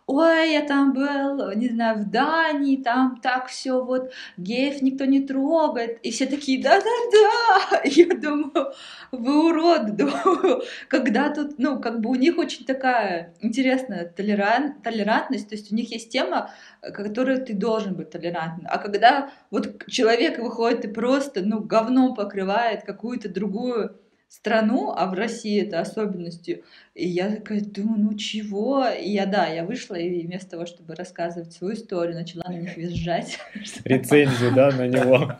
ой, 0.05 0.51
я 0.53 0.61
там 0.65 0.93
был, 0.93 1.51
не 1.53 1.69
знаю, 1.69 1.99
в 1.99 2.09
Дании, 2.09 2.81
там 2.81 3.19
так 3.21 3.47
все 3.47 3.83
вот, 3.83 4.11
геев 4.37 4.81
никто 4.81 5.05
не 5.05 5.21
трогает, 5.21 5.99
и 6.03 6.11
все 6.11 6.25
такие, 6.25 6.61
да-да-да, 6.61 7.81
я 7.85 8.07
думаю, 8.15 8.73
вы 9.11 9.49
урод, 9.49 9.95
думаю, 9.95 10.63
когда 10.87 11.29
тут, 11.29 11.57
ну, 11.57 11.79
как 11.79 12.01
бы 12.01 12.09
у 12.09 12.15
них 12.15 12.37
очень 12.37 12.65
такая 12.65 13.33
интересная 13.41 14.05
толеран, 14.05 14.81
толерантность, 14.81 15.49
то 15.49 15.55
есть 15.55 15.71
у 15.71 15.75
них 15.75 15.91
есть 15.91 16.09
тема, 16.09 16.51
которую 16.81 17.45
ты 17.45 17.53
должен 17.53 17.95
быть 17.95 18.09
толерантным, 18.09 18.67
а 18.69 18.77
когда 18.77 19.31
вот 19.51 19.85
человек 19.87 20.39
выходит 20.39 20.85
и 20.85 20.87
просто, 20.87 21.41
ну, 21.41 21.61
говном 21.61 22.15
покрывает 22.15 22.83
какую-то 22.83 23.29
другую 23.29 23.97
страну, 24.33 24.91
а 24.95 25.05
в 25.05 25.13
России 25.13 25.61
это 25.61 25.79
особенностью. 25.79 26.63
И 26.95 27.07
я 27.07 27.29
такая 27.35 27.61
думаю, 27.61 27.99
ну 27.99 28.13
чего? 28.15 28.87
И 28.87 29.11
я, 29.11 29.27
да, 29.27 29.47
я 29.47 29.63
вышла 29.63 29.93
и 29.93 30.25
вместо 30.25 30.51
того, 30.51 30.65
чтобы 30.65 30.95
рассказывать 30.95 31.53
свою 31.53 31.75
историю, 31.75 32.15
начала 32.15 32.43
на 32.47 32.57
них 32.57 32.75
визжать. 32.75 33.37
Рецензию, 33.85 34.51
да, 34.55 34.71
на 34.71 34.87
него. 34.87 35.33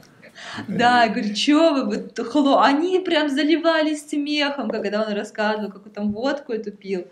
Да, 0.67 1.05
я 1.05 1.09
говорю, 1.09 1.35
что 1.35 1.73
вы, 1.73 1.85
вот, 1.85 2.19
хло, 2.19 2.61
они 2.61 2.99
прям 2.99 3.29
заливались 3.29 4.07
смехом, 4.07 4.69
когда 4.69 5.03
он 5.03 5.13
рассказывал, 5.13 5.71
как 5.71 5.87
он 5.87 5.91
там 5.91 6.11
водку 6.11 6.53
эту 6.53 6.71
пил. 6.71 7.07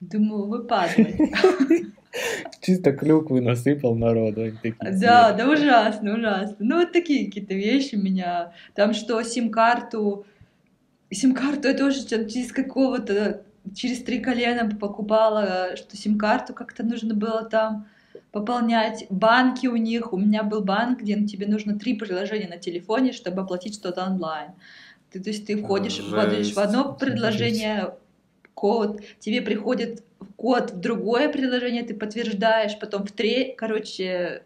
Думаю, 0.00 0.46
вы 0.46 0.64
падаете. 0.64 1.30
Чисто 2.60 2.92
клюквы 2.92 3.40
насыпал 3.40 3.96
народу. 3.96 4.52
Да, 4.80 5.32
да, 5.32 5.50
ужасно, 5.50 6.14
ужасно. 6.14 6.56
Ну, 6.58 6.80
вот 6.80 6.92
такие 6.92 7.26
какие-то 7.26 7.54
вещи 7.54 7.94
меня. 7.94 8.52
Там 8.74 8.92
что, 8.92 9.22
сим-карту 9.22 10.26
сим-карту 11.10 11.68
я 11.68 11.74
тоже 11.74 12.04
через 12.04 12.52
какого-то, 12.52 13.42
через 13.74 14.02
три 14.02 14.20
колена 14.20 14.68
покупала, 14.76 15.76
что 15.76 15.96
сим-карту 15.96 16.54
как-то 16.54 16.82
нужно 16.82 17.14
было 17.14 17.44
там 17.44 17.86
пополнять. 18.32 19.06
Банки 19.10 19.66
у 19.66 19.76
них, 19.76 20.12
у 20.12 20.18
меня 20.18 20.42
был 20.42 20.62
банк, 20.62 21.00
где 21.00 21.16
ну, 21.16 21.26
тебе 21.26 21.46
нужно 21.46 21.78
три 21.78 21.94
приложения 21.94 22.48
на 22.48 22.58
телефоне, 22.58 23.12
чтобы 23.12 23.42
оплатить 23.42 23.74
что-то 23.74 24.04
онлайн. 24.04 24.52
Ты, 25.10 25.20
то 25.20 25.30
есть 25.30 25.46
ты 25.46 25.56
входишь, 25.56 26.00
вводишь 26.00 26.52
в 26.52 26.58
одно 26.58 26.92
предложение 26.92 27.94
код, 28.54 29.00
тебе 29.20 29.42
приходит 29.42 30.02
код 30.36 30.72
в 30.72 30.80
другое 30.80 31.28
предложение, 31.28 31.84
ты 31.84 31.94
подтверждаешь, 31.94 32.78
потом 32.78 33.06
в 33.06 33.12
три, 33.12 33.54
короче, 33.56 34.42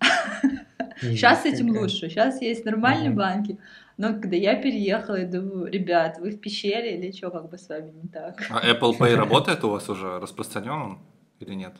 сейчас 1.00 1.42
с 1.42 1.46
этим 1.46 1.70
лучше, 1.70 2.08
сейчас 2.08 2.40
есть 2.40 2.64
нормальные 2.64 3.10
банки, 3.10 3.58
но 4.02 4.20
когда 4.20 4.34
я 4.34 4.56
переехала, 4.56 5.20
я 5.20 5.26
думаю, 5.28 5.70
ребят, 5.70 6.18
вы 6.18 6.32
в 6.32 6.40
пещере 6.40 6.98
или 6.98 7.12
что, 7.12 7.30
как 7.30 7.48
бы 7.48 7.56
с 7.56 7.68
вами 7.68 7.92
не 8.02 8.08
так? 8.08 8.42
А 8.50 8.60
Apple 8.68 8.98
Pay 8.98 9.14
работает 9.14 9.62
у 9.62 9.70
вас 9.70 9.88
уже? 9.88 10.18
Распространен 10.18 10.98
или 11.38 11.54
нет? 11.54 11.72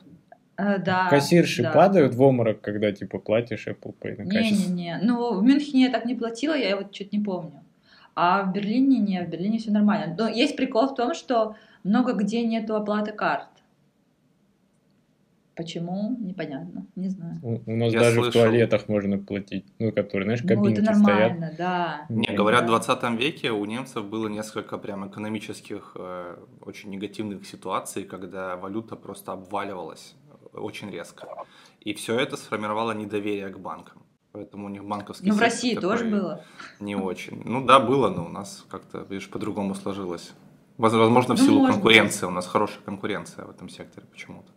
А, 0.56 0.78
да. 0.78 1.08
Кассирши 1.10 1.64
да. 1.64 1.72
падают 1.72 2.14
в 2.14 2.22
обморок, 2.22 2.60
когда 2.60 2.92
типа 2.92 3.18
платишь 3.18 3.66
Apple 3.66 3.92
Pay 4.00 4.18
на 4.18 4.22
Не-не-не. 4.22 5.00
Ну, 5.02 5.36
в 5.36 5.42
Мюнхене 5.42 5.86
я 5.86 5.90
так 5.90 6.04
не 6.04 6.14
платила, 6.14 6.54
я 6.54 6.76
вот 6.76 6.94
что-то 6.94 7.16
не 7.16 7.24
помню. 7.24 7.64
А 8.14 8.44
в 8.44 8.52
Берлине 8.52 8.98
не, 8.98 9.20
в 9.20 9.28
Берлине 9.28 9.58
все 9.58 9.72
нормально. 9.72 10.14
Но 10.16 10.28
есть 10.28 10.54
прикол 10.54 10.90
в 10.90 10.94
том, 10.94 11.14
что 11.14 11.56
много 11.82 12.12
где 12.12 12.46
нету 12.46 12.76
оплаты 12.76 13.10
карт. 13.10 13.48
Почему? 15.54 16.16
Непонятно. 16.18 16.86
Не 16.96 17.08
знаю. 17.08 17.38
У, 17.42 17.70
у 17.70 17.76
нас 17.76 17.92
Я 17.92 18.00
даже 18.00 18.14
слышал. 18.14 18.30
в 18.30 18.32
туалетах 18.32 18.88
можно 18.88 19.18
платить. 19.18 19.66
Ну, 19.78 19.92
которые, 19.92 20.24
знаешь, 20.24 20.40
кабинки 20.42 20.80
ну, 20.80 20.82
это 20.82 20.82
нормально, 20.82 21.52
стоят. 21.52 21.56
да. 21.58 22.06
Не, 22.08 22.34
говорят, 22.34 22.64
в 22.64 22.66
20 22.68 23.20
веке 23.20 23.50
у 23.50 23.64
немцев 23.64 24.04
было 24.06 24.28
несколько 24.28 24.78
прям 24.78 25.08
экономических, 25.08 25.92
э, 25.96 26.36
очень 26.62 26.90
негативных 26.90 27.46
ситуаций, 27.46 28.04
когда 28.04 28.56
валюта 28.56 28.96
просто 28.96 29.32
обваливалась 29.32 30.14
э, 30.54 30.58
очень 30.58 30.90
резко. 30.90 31.28
И 31.80 31.92
все 31.92 32.18
это 32.18 32.36
сформировало 32.36 32.92
недоверие 32.92 33.48
к 33.50 33.58
банкам. 33.58 34.02
Поэтому 34.32 34.66
у 34.66 34.68
них 34.70 34.84
банковский 34.84 35.28
Ну, 35.28 35.34
в 35.34 35.40
России 35.40 35.74
тоже 35.74 36.06
было. 36.06 36.42
Не 36.80 36.96
очень. 36.96 37.42
Ну 37.44 37.64
да, 37.66 37.78
было, 37.78 38.08
но 38.08 38.24
у 38.24 38.28
нас 38.28 38.64
как-то, 38.70 39.06
видишь, 39.10 39.28
по-другому 39.28 39.74
сложилось. 39.74 40.32
Возможно, 40.78 41.36
в 41.36 41.38
ну, 41.38 41.44
силу 41.46 41.66
конкуренции. 41.66 42.24
Быть. 42.24 42.30
У 42.30 42.34
нас 42.34 42.46
хорошая 42.46 42.80
конкуренция 42.82 43.44
в 43.44 43.50
этом 43.50 43.68
секторе 43.68 44.06
почему-то. 44.10 44.50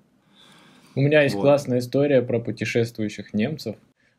У 0.95 1.01
меня 1.01 1.23
есть 1.23 1.35
вот. 1.35 1.41
классная 1.41 1.79
история 1.79 2.21
про 2.21 2.39
путешествующих 2.39 3.33
немцев. 3.33 3.75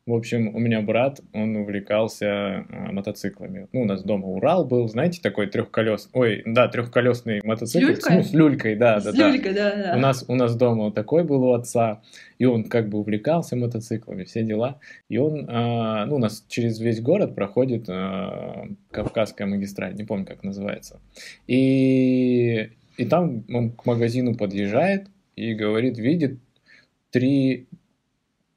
В 0.07 0.15
общем, 0.15 0.55
у 0.55 0.61
меня 0.61 0.83
брат, 0.83 1.21
он 1.33 1.57
увлекался 1.57 2.27
э, 2.27 2.93
мотоциклами. 2.93 3.67
Ну, 3.73 3.83
у 3.83 3.85
нас 3.87 4.05
дома 4.05 4.29
Урал 4.29 4.65
был, 4.65 4.89
знаете, 4.89 5.21
такой 5.21 5.49
трехколес, 5.49 6.11
ой, 6.12 6.45
да, 6.47 6.69
трехколесный 6.69 7.41
мотоцикл. 7.43 7.87
С 7.87 7.89
люлькой? 7.89 8.17
Ну, 8.17 8.23
с 8.23 8.33
люлькой, 8.33 8.77
да, 8.77 9.01
да, 9.01 9.12
с 9.12 9.17
да. 9.17 9.29
Люлькой, 9.29 9.53
да, 9.53 9.75
да. 9.75 9.97
У 9.97 9.99
нас, 9.99 10.25
у 10.29 10.37
нас 10.37 10.55
дома 10.55 10.93
такой 10.93 11.25
был 11.25 11.43
у 11.43 11.55
отца, 11.55 12.03
и 12.39 12.45
он 12.45 12.62
как 12.69 12.89
бы 12.89 12.99
увлекался 12.99 13.57
мотоциклами, 13.57 14.23
все 14.23 14.45
дела. 14.45 14.79
И 15.09 15.19
он, 15.19 15.51
э, 15.51 16.05
ну, 16.05 16.15
у 16.15 16.19
нас 16.19 16.45
через 16.47 16.79
весь 16.79 17.01
город 17.01 17.35
проходит 17.35 17.87
э, 17.89 18.69
Кавказская 18.93 19.49
магистраль, 19.49 19.97
не 19.97 20.05
помню, 20.05 20.25
как 20.25 20.45
называется. 20.45 21.01
И, 21.49 22.71
и 22.97 23.05
там 23.07 23.45
он 23.53 23.73
к 23.73 23.85
магазину 23.87 24.37
подъезжает 24.37 25.09
и 25.35 25.53
говорит, 25.53 25.99
видит 25.99 26.39
три 27.17 27.67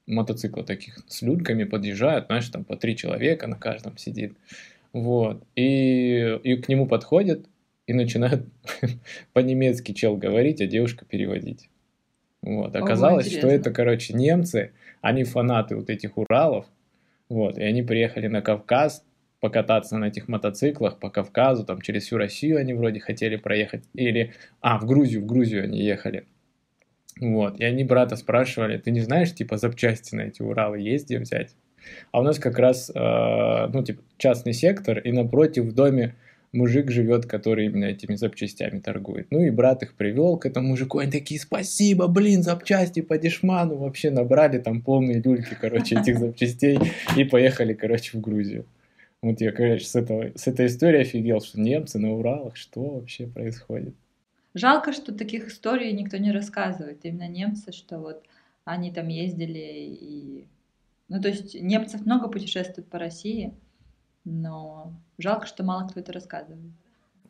мотоцикла 0.06 0.64
таких 0.64 0.98
с 1.08 1.22
люльками 1.22 1.64
подъезжают, 1.64 2.26
знаешь, 2.26 2.46
там 2.50 2.62
по 2.62 2.76
три 2.76 2.94
человека 2.94 3.46
на 3.46 3.56
каждом 3.56 3.96
сидит. 3.96 4.36
Вот. 4.92 5.42
И, 5.56 6.38
и 6.42 6.56
к 6.56 6.68
нему 6.68 6.86
подходят 6.86 7.46
и 7.86 7.94
начинают 7.94 8.46
по-немецки 9.32 9.92
чел 9.92 10.18
говорить, 10.18 10.60
а 10.60 10.66
девушка 10.66 11.06
переводить. 11.06 11.70
Вот. 12.42 12.76
Оказалось, 12.76 13.28
Ого, 13.28 13.38
что 13.38 13.48
это, 13.48 13.70
короче, 13.70 14.12
немцы, 14.12 14.72
они 15.00 15.24
фанаты 15.24 15.74
вот 15.74 15.88
этих 15.88 16.18
Уралов, 16.18 16.66
вот, 17.30 17.56
и 17.56 17.62
они 17.62 17.82
приехали 17.82 18.26
на 18.26 18.42
Кавказ 18.42 19.06
покататься 19.40 19.96
на 19.96 20.08
этих 20.08 20.28
мотоциклах 20.28 20.98
по 20.98 21.08
Кавказу, 21.08 21.64
там 21.64 21.80
через 21.80 22.02
всю 22.02 22.18
Россию 22.18 22.58
они 22.58 22.74
вроде 22.74 23.00
хотели 23.00 23.36
проехать, 23.36 23.84
или, 23.94 24.34
а, 24.60 24.78
в 24.78 24.84
Грузию, 24.84 25.22
в 25.22 25.26
Грузию 25.26 25.64
они 25.64 25.82
ехали. 25.82 26.26
Вот, 27.18 27.60
и 27.60 27.64
они 27.64 27.84
брата 27.84 28.16
спрашивали, 28.16 28.78
ты 28.78 28.90
не 28.90 29.00
знаешь, 29.00 29.34
типа, 29.34 29.56
запчасти 29.56 30.14
на 30.14 30.22
эти 30.22 30.42
Уралы 30.42 30.78
есть 30.80 31.06
где 31.06 31.18
взять? 31.18 31.54
А 32.12 32.20
у 32.20 32.22
нас 32.22 32.38
как 32.38 32.58
раз, 32.58 32.90
э, 32.94 33.68
ну, 33.72 33.82
типа, 33.82 34.02
частный 34.16 34.52
сектор, 34.52 34.98
и 34.98 35.12
напротив 35.12 35.64
в 35.64 35.74
доме 35.74 36.14
мужик 36.52 36.90
живет, 36.90 37.26
который 37.26 37.66
именно 37.66 37.84
этими 37.84 38.14
запчастями 38.16 38.80
торгует. 38.80 39.28
Ну 39.30 39.40
и 39.40 39.50
брат 39.50 39.82
их 39.82 39.94
привел 39.94 40.36
к 40.36 40.46
этому 40.46 40.68
мужику, 40.68 40.98
они 40.98 41.10
такие, 41.10 41.40
спасибо, 41.40 42.08
блин, 42.08 42.42
запчасти 42.42 43.00
по 43.00 43.18
дешману, 43.18 43.76
вообще 43.76 44.10
набрали 44.10 44.58
там 44.58 44.82
полные 44.82 45.20
люльки, 45.20 45.56
короче, 45.60 45.98
этих 46.00 46.18
запчастей 46.18 46.78
и 47.16 47.24
поехали, 47.24 47.74
короче, 47.74 48.18
в 48.18 48.20
Грузию. 48.20 48.66
Вот 49.22 49.40
я, 49.40 49.52
короче, 49.52 49.84
с, 49.84 49.94
этого, 49.94 50.30
с 50.34 50.46
этой 50.46 50.66
историей 50.66 51.02
офигел, 51.02 51.40
что 51.40 51.60
немцы 51.60 51.98
на 51.98 52.12
Уралах, 52.12 52.56
что 52.56 52.80
вообще 52.80 53.26
происходит? 53.26 53.94
Жалко, 54.54 54.92
что 54.92 55.14
таких 55.14 55.48
историй 55.48 55.92
никто 55.92 56.16
не 56.16 56.32
рассказывает. 56.32 57.04
Именно 57.04 57.28
немцы, 57.28 57.72
что 57.72 57.98
вот 57.98 58.24
они 58.64 58.92
там 58.92 59.08
ездили 59.08 59.58
и... 59.58 60.48
Ну, 61.08 61.20
то 61.20 61.28
есть 61.28 61.54
немцев 61.54 62.06
много 62.06 62.28
путешествует 62.28 62.88
по 62.88 62.98
России, 62.98 63.52
но 64.24 64.92
жалко, 65.18 65.46
что 65.46 65.64
мало 65.64 65.88
кто 65.88 66.00
это 66.00 66.12
рассказывает. 66.12 66.72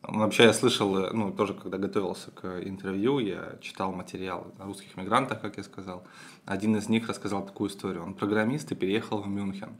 Ну, 0.07 0.19
вообще 0.19 0.43
я 0.43 0.53
слышал, 0.53 0.97
э, 0.97 1.11
ну, 1.13 1.31
тоже 1.31 1.53
когда 1.53 1.77
готовился 1.77 2.31
к 2.31 2.61
интервью, 2.63 3.19
я 3.19 3.57
читал 3.61 3.91
материалы 3.91 4.51
о 4.57 4.65
русских 4.65 4.97
мигрантах, 4.97 5.41
как 5.41 5.57
я 5.57 5.63
сказал. 5.63 6.03
Один 6.45 6.75
из 6.75 6.89
них 6.89 7.07
рассказал 7.07 7.45
такую 7.45 7.69
историю. 7.69 8.03
Он 8.03 8.15
программист 8.15 8.71
и 8.71 8.75
переехал 8.75 9.21
в 9.21 9.27
Мюнхен 9.27 9.77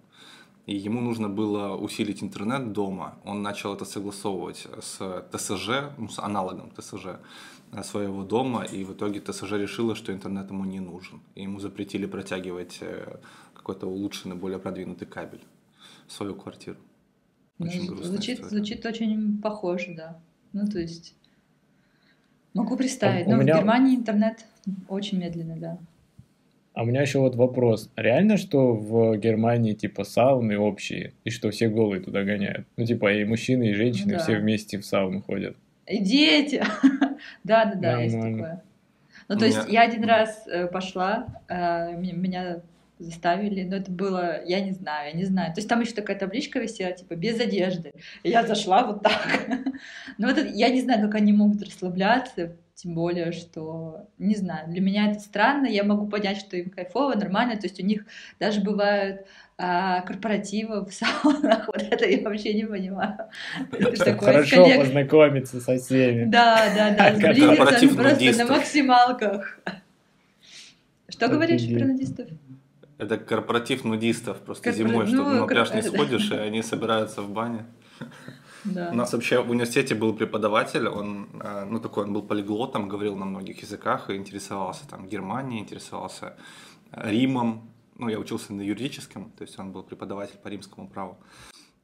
и 0.66 0.76
ему 0.76 1.02
нужно 1.02 1.28
было 1.30 1.76
усилить 1.76 2.24
интернет 2.24 2.72
дома. 2.72 3.18
Он 3.26 3.42
начал 3.42 3.74
это 3.74 3.86
согласовывать 3.86 4.68
с 4.82 5.26
ТСЖ, 5.32 5.70
ну, 5.98 6.08
с 6.08 6.20
аналогом 6.20 6.72
ТСЖ 6.78 7.20
своего 7.84 8.24
дома, 8.24 8.64
и 8.64 8.84
в 8.84 8.94
итоге 8.94 9.22
ТСЖ 9.22 9.54
решила, 9.54 9.96
что 9.96 10.12
интернет 10.12 10.50
ему 10.50 10.66
не 10.66 10.80
нужен. 10.80 11.22
И 11.36 11.44
ему 11.44 11.60
запретили 11.60 12.06
протягивать 12.06 12.80
э, 12.82 13.18
какой-то 13.54 13.88
улучшенный, 13.88 14.36
более 14.36 14.60
продвинутый 14.60 15.08
кабель 15.08 15.42
в 16.08 16.12
свою 16.12 16.36
квартиру. 16.36 16.78
Ну, 17.58 17.68
очень 17.68 17.90
ну, 17.90 18.04
звучит, 18.04 18.40
история. 18.40 18.50
звучит 18.50 18.86
очень 18.86 19.42
похоже, 19.42 19.94
да. 19.96 20.20
Ну, 20.52 20.68
то 20.68 20.80
есть, 20.80 21.16
могу 22.54 22.76
представить. 22.76 23.28
А 23.28 23.30
Но 23.30 23.38
меня... 23.38 23.54
в 23.54 23.58
Германии 23.58 23.96
интернет 23.96 24.46
очень 24.90 25.20
медленный, 25.20 25.60
да. 25.60 25.78
А 26.82 26.84
у 26.84 26.88
меня 26.88 27.02
еще 27.04 27.20
вот 27.20 27.36
вопрос. 27.36 27.92
Реально, 27.96 28.38
что 28.38 28.74
в 28.74 29.16
Германии 29.18 29.74
типа 29.74 30.04
сауны 30.04 30.58
общие, 30.58 31.14
и 31.24 31.30
что 31.30 31.52
все 31.52 31.70
голые 31.70 32.02
туда 32.02 32.24
гоняют? 32.24 32.66
Ну, 32.76 32.88
типа 32.88 33.14
и 33.14 33.24
мужчины, 33.24 33.70
и 33.70 33.74
женщины 33.74 34.14
Ну 34.14 34.18
да. 34.18 34.24
все 34.24 34.38
вместе 34.38 34.80
в 34.80 34.86
сауну 34.86 35.22
ходят. 35.22 35.56
И 35.86 36.00
дети. 36.00 36.64
Да, 37.44 37.66
да, 37.66 37.76
да, 37.76 38.02
есть 38.02 38.16
такое. 38.16 38.64
Ну, 39.28 39.38
то 39.38 39.46
есть 39.46 39.60
я 39.70 39.84
один 39.84 40.06
раз 40.06 40.48
э, 40.48 40.66
пошла, 40.66 41.28
э, 41.48 41.96
ме- 41.96 42.14
меня 42.14 42.62
заставили, 42.98 43.62
но 43.62 43.76
это 43.76 43.92
было, 43.92 44.44
я 44.44 44.60
не 44.62 44.72
знаю, 44.72 45.12
я 45.12 45.16
не 45.16 45.26
знаю. 45.26 45.54
То 45.54 45.60
есть 45.60 45.70
там 45.70 45.82
еще 45.82 45.94
такая 45.94 46.18
табличка 46.18 46.58
висела, 46.58 46.94
типа, 46.94 47.14
без 47.14 47.40
одежды. 47.40 47.92
И 48.24 48.32
я 48.32 48.44
зашла 48.48 48.88
вот 48.88 49.04
так. 49.04 49.28
Ну, 50.18 50.28
это, 50.28 50.48
я 50.48 50.70
не 50.70 50.82
знаю, 50.82 51.02
как 51.06 51.14
они 51.14 51.32
могут 51.32 51.62
расслабляться, 51.62 52.56
тем 52.82 52.96
более, 52.96 53.32
что, 53.32 54.08
не 54.18 54.36
знаю, 54.36 54.68
для 54.68 54.82
меня 54.82 55.12
это 55.12 55.20
странно, 55.20 55.68
я 55.68 55.84
могу 55.84 56.08
понять, 56.08 56.38
что 56.38 56.58
им 56.58 56.72
кайфово, 56.72 57.14
нормально, 57.14 57.56
то 57.56 57.68
есть 57.68 57.80
у 57.80 57.86
них 57.86 58.06
даже 58.40 58.62
бывают 58.62 59.28
а, 59.56 60.02
корпоративы 60.02 60.84
в 60.86 60.92
саунах, 60.92 61.68
вот 61.68 61.80
это 61.80 62.10
я 62.10 62.28
вообще 62.28 62.56
не 62.56 62.66
понимаю. 62.66 63.18
Хорошо 64.20 64.66
познакомиться 64.80 65.62
со 65.62 65.78
всеми. 65.78 66.26
да, 66.26 66.74
да, 66.76 66.96
да, 66.96 67.16
сблизиться 67.16 67.96
просто 67.96 68.46
на 68.46 68.52
максималках. 68.52 69.60
Что 71.08 71.28
говоришь 71.28 71.68
про 71.68 71.86
нудистов? 71.86 72.30
Это 72.98 73.18
корпоратив 73.18 73.84
нудистов. 73.84 74.38
Просто 74.40 74.72
зимой, 74.72 75.06
что 75.06 75.18
ну, 75.18 75.42
на 75.42 75.46
пляж 75.46 75.72
не 75.74 75.84
сходишь, 75.84 76.32
и 76.32 76.36
они 76.36 76.64
собираются 76.64 77.22
в 77.22 77.30
бане. 77.30 77.66
Да. 78.66 78.90
У 78.92 78.96
нас 78.96 79.14
вообще 79.14 79.42
в 79.42 79.50
университете 79.50 79.96
был 79.96 80.14
преподаватель, 80.14 80.88
он, 80.88 81.28
э, 81.42 81.66
ну, 81.66 81.80
такой, 81.80 82.04
он 82.04 82.14
был 82.14 82.24
полиглотом, 82.24 82.88
говорил 82.88 83.16
на 83.16 83.26
многих 83.26 83.62
языках 83.62 84.10
и 84.10 84.16
интересовался 84.16 84.88
там 84.88 85.08
Германией, 85.08 85.62
интересовался 85.62 86.38
э, 86.92 87.10
Римом. 87.10 87.72
Ну, 87.98 88.10
я 88.10 88.20
учился 88.20 88.54
на 88.54 88.62
юридическом, 88.62 89.32
то 89.38 89.44
есть 89.44 89.60
он 89.60 89.72
был 89.72 89.84
преподаватель 89.84 90.38
по 90.38 90.48
римскому 90.48 90.88
праву. 90.88 91.18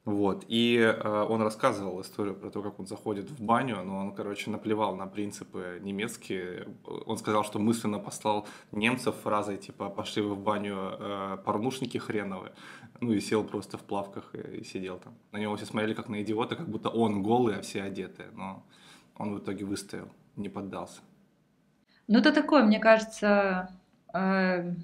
Вот, 0.08 0.44
и 0.48 0.78
э, 0.78 1.26
он 1.28 1.42
рассказывал 1.42 2.00
историю 2.00 2.34
про 2.34 2.48
то, 2.48 2.62
как 2.62 2.80
он 2.80 2.86
заходит 2.86 3.30
в 3.30 3.42
баню, 3.42 3.82
но 3.84 3.98
он, 3.98 4.14
короче, 4.14 4.50
наплевал 4.50 4.96
на 4.96 5.06
принципы 5.06 5.80
немецкие. 5.82 6.66
Он 7.04 7.18
сказал, 7.18 7.44
что 7.44 7.58
мысленно 7.58 7.98
послал 7.98 8.46
немцев 8.72 9.16
фразой, 9.16 9.58
типа, 9.58 9.90
пошли 9.90 10.22
вы 10.22 10.34
в 10.34 10.38
баню, 10.38 10.76
э, 10.98 11.36
порнушники 11.44 11.98
хреновые. 11.98 12.52
Ну 13.00 13.12
и 13.12 13.20
сел 13.20 13.44
просто 13.44 13.78
в 13.78 13.82
плавках 13.82 14.34
и, 14.34 14.58
и 14.58 14.64
сидел 14.64 14.98
там. 14.98 15.14
На 15.32 15.38
него 15.38 15.56
все 15.56 15.66
смотрели 15.66 15.94
как 15.94 16.08
на 16.08 16.22
идиота, 16.22 16.56
как 16.56 16.68
будто 16.68 16.88
он 16.88 17.22
голый, 17.22 17.56
а 17.56 17.62
все 17.62 17.82
одетые. 17.82 18.30
Но 18.32 18.64
он 19.16 19.34
в 19.34 19.38
итоге 19.38 19.64
выстоял, 19.64 20.08
не 20.36 20.48
поддался. 20.48 21.00
Ну, 22.08 22.18
это 22.18 22.32
такое, 22.32 22.64
мне 22.64 22.80
кажется, 22.80 23.68
э, 24.14 24.74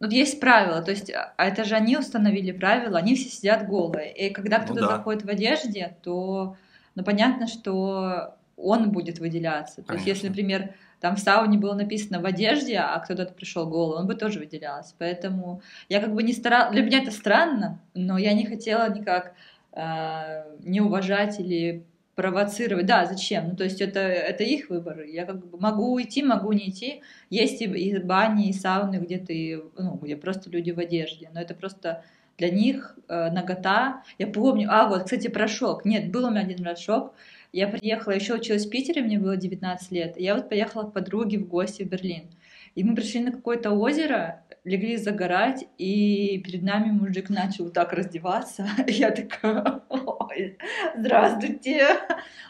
ну, 0.00 0.08
есть 0.08 0.40
правила, 0.40 0.82
то 0.82 0.90
есть, 0.90 1.10
а 1.10 1.32
а 1.36 1.46
это 1.46 1.64
же 1.64 1.74
они 1.76 1.96
установили 1.96 2.52
правила, 2.52 2.98
они 2.98 3.14
все 3.14 3.28
сидят 3.28 3.66
голые, 3.66 4.12
и 4.14 4.30
когда 4.32 4.58
Ну 4.58 4.64
кто-то 4.64 4.80
да. 4.80 4.88
заходит 4.88 5.24
в 5.24 5.28
одежде, 5.28 5.96
то, 6.02 6.56
ну, 6.94 7.04
понятно, 7.04 7.46
что 7.46 8.36
он 8.62 8.90
будет 8.90 9.18
выделяться. 9.18 9.82
То 9.82 9.94
есть, 9.94 10.06
если, 10.06 10.28
Конечно. 10.28 10.42
например, 10.42 10.74
там 11.00 11.16
в 11.16 11.18
сауне 11.18 11.58
было 11.58 11.74
написано 11.74 12.20
в 12.20 12.24
одежде, 12.26 12.78
а 12.78 12.98
кто-то 13.00 13.26
пришел 13.26 13.66
голый, 13.66 13.98
он 13.98 14.06
бы 14.06 14.14
тоже 14.14 14.38
выделялся. 14.38 14.94
Поэтому 14.98 15.60
я 15.88 16.00
как 16.00 16.14
бы 16.14 16.22
не 16.22 16.32
старалась, 16.32 16.72
для 16.72 16.82
меня 16.82 17.02
это 17.02 17.10
странно, 17.10 17.80
но 17.94 18.18
я 18.18 18.32
не 18.34 18.46
хотела 18.46 18.88
никак 18.88 19.34
э, 19.72 20.44
не 20.60 20.80
уважать 20.80 21.40
или 21.40 21.84
провоцировать. 22.14 22.86
Да, 22.86 23.06
зачем? 23.06 23.48
Ну, 23.48 23.56
то 23.56 23.64
есть 23.64 23.80
это, 23.80 24.00
это 24.00 24.44
их 24.44 24.70
выбор. 24.70 25.02
Я 25.02 25.24
как 25.24 25.44
бы 25.44 25.58
могу 25.58 26.00
идти, 26.00 26.22
могу 26.22 26.52
не 26.52 26.70
идти. 26.70 27.02
Есть 27.30 27.62
и, 27.62 27.64
и 27.64 27.98
бани, 27.98 28.48
и 28.48 28.52
сауны, 28.52 28.96
где 28.96 29.18
ты, 29.18 29.62
ну, 29.76 29.98
где 30.00 30.16
просто 30.16 30.50
люди 30.50 30.70
в 30.70 30.78
одежде. 30.78 31.30
Но 31.32 31.40
это 31.40 31.54
просто 31.54 32.04
для 32.38 32.50
них 32.50 32.98
э, 33.08 33.30
нагота. 33.30 34.02
Я 34.18 34.26
помню, 34.26 34.68
а 34.70 34.88
вот, 34.88 35.04
кстати, 35.04 35.28
про 35.28 35.48
шок. 35.48 35.84
Нет, 35.84 36.10
был 36.10 36.26
у 36.26 36.30
меня 36.30 36.42
один 36.42 36.64
раз 36.64 36.80
шок. 36.80 37.14
Я 37.52 37.68
приехала, 37.68 38.14
еще 38.14 38.34
училась 38.34 38.66
в 38.66 38.70
Питере, 38.70 39.02
мне 39.02 39.18
было 39.18 39.36
19 39.36 39.92
лет. 39.92 40.18
Я 40.18 40.34
вот 40.34 40.48
поехала 40.48 40.84
к 40.88 40.94
подруге 40.94 41.38
в 41.38 41.46
гости 41.46 41.82
в 41.82 41.88
Берлин. 41.88 42.30
И 42.74 42.82
мы 42.82 42.94
пришли 42.94 43.20
на 43.20 43.30
какое-то 43.30 43.72
озеро, 43.72 44.42
легли 44.64 44.96
загорать, 44.96 45.66
и 45.76 46.40
перед 46.44 46.62
нами 46.62 46.90
мужик 46.90 47.28
начал 47.28 47.68
так 47.70 47.92
раздеваться. 47.92 48.66
Я 48.86 49.10
такая, 49.10 49.82
«Ой, 49.90 50.56
здравствуйте. 50.96 51.98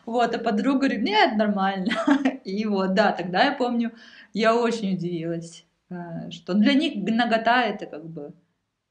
Вот, 0.07 0.35
а 0.35 0.39
подруга 0.39 0.79
говорит, 0.81 1.03
нет, 1.03 1.37
нормально. 1.37 1.93
И 2.45 2.65
вот, 2.67 2.95
да, 2.95 3.13
тогда 3.13 3.45
я 3.45 3.53
помню, 3.53 3.93
я 4.33 4.57
очень 4.57 4.95
удивилась, 4.95 5.65
э, 5.91 6.31
что 6.31 6.55
для 6.55 6.75
них 6.75 6.95
нагота 6.97 7.65
это 7.65 7.87
как 7.87 8.05
бы 8.05 8.33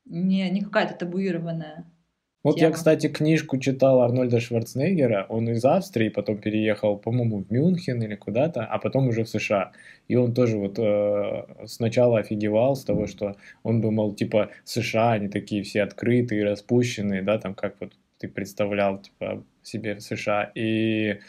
не, 0.06 0.50
не 0.50 0.62
какая-то 0.62 0.94
табуированная. 0.96 1.86
Вот 2.44 2.58
я, 2.58 2.68
тема. 2.68 2.74
кстати, 2.74 3.08
книжку 3.08 3.60
читал 3.60 4.02
Арнольда 4.02 4.40
Шварценеггера. 4.40 5.28
Он 5.30 5.48
из 5.50 5.64
Австрии, 5.64 6.10
потом 6.10 6.40
переехал, 6.40 6.98
по-моему, 6.98 7.44
в 7.44 7.52
Мюнхен 7.52 8.02
или 8.02 8.16
куда-то, 8.16 8.66
а 8.66 8.80
потом 8.80 9.10
уже 9.10 9.24
в 9.24 9.30
США. 9.30 9.74
И 10.08 10.16
он 10.16 10.34
тоже 10.34 10.58
вот 10.58 10.80
э, 10.80 11.66
сначала 11.68 12.20
офигевал 12.20 12.76
с 12.76 12.84
того, 12.84 13.06
что 13.06 13.36
он 13.62 13.80
думал, 13.80 14.16
типа, 14.16 14.50
США, 14.64 15.14
они 15.14 15.28
такие 15.28 15.62
все 15.62 15.84
открытые, 15.84 16.44
распущенные, 16.44 17.22
да, 17.22 17.38
там 17.38 17.54
как 17.54 17.76
вот 17.80 17.94
ты 18.18 18.28
представлял, 18.28 19.00
типа, 19.00 19.44
себе 19.62 19.96
в 19.96 20.02
США. 20.02 20.52
И 20.56 21.20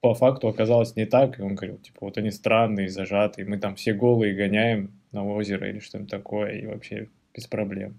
по 0.00 0.14
факту 0.14 0.48
оказалось 0.48 0.96
не 0.96 1.04
так, 1.04 1.38
и 1.38 1.42
он 1.42 1.54
говорил, 1.54 1.76
типа, 1.76 1.98
вот 2.00 2.16
они 2.16 2.30
странные, 2.30 2.88
зажатые, 2.88 3.46
мы 3.46 3.58
там 3.58 3.74
все 3.74 3.92
голые 3.92 4.34
гоняем 4.34 4.90
на 5.12 5.22
озеро 5.22 5.68
или 5.68 5.80
что-нибудь 5.80 6.10
такое, 6.10 6.52
и 6.52 6.66
вообще 6.66 7.08
без 7.34 7.46
проблем. 7.46 7.98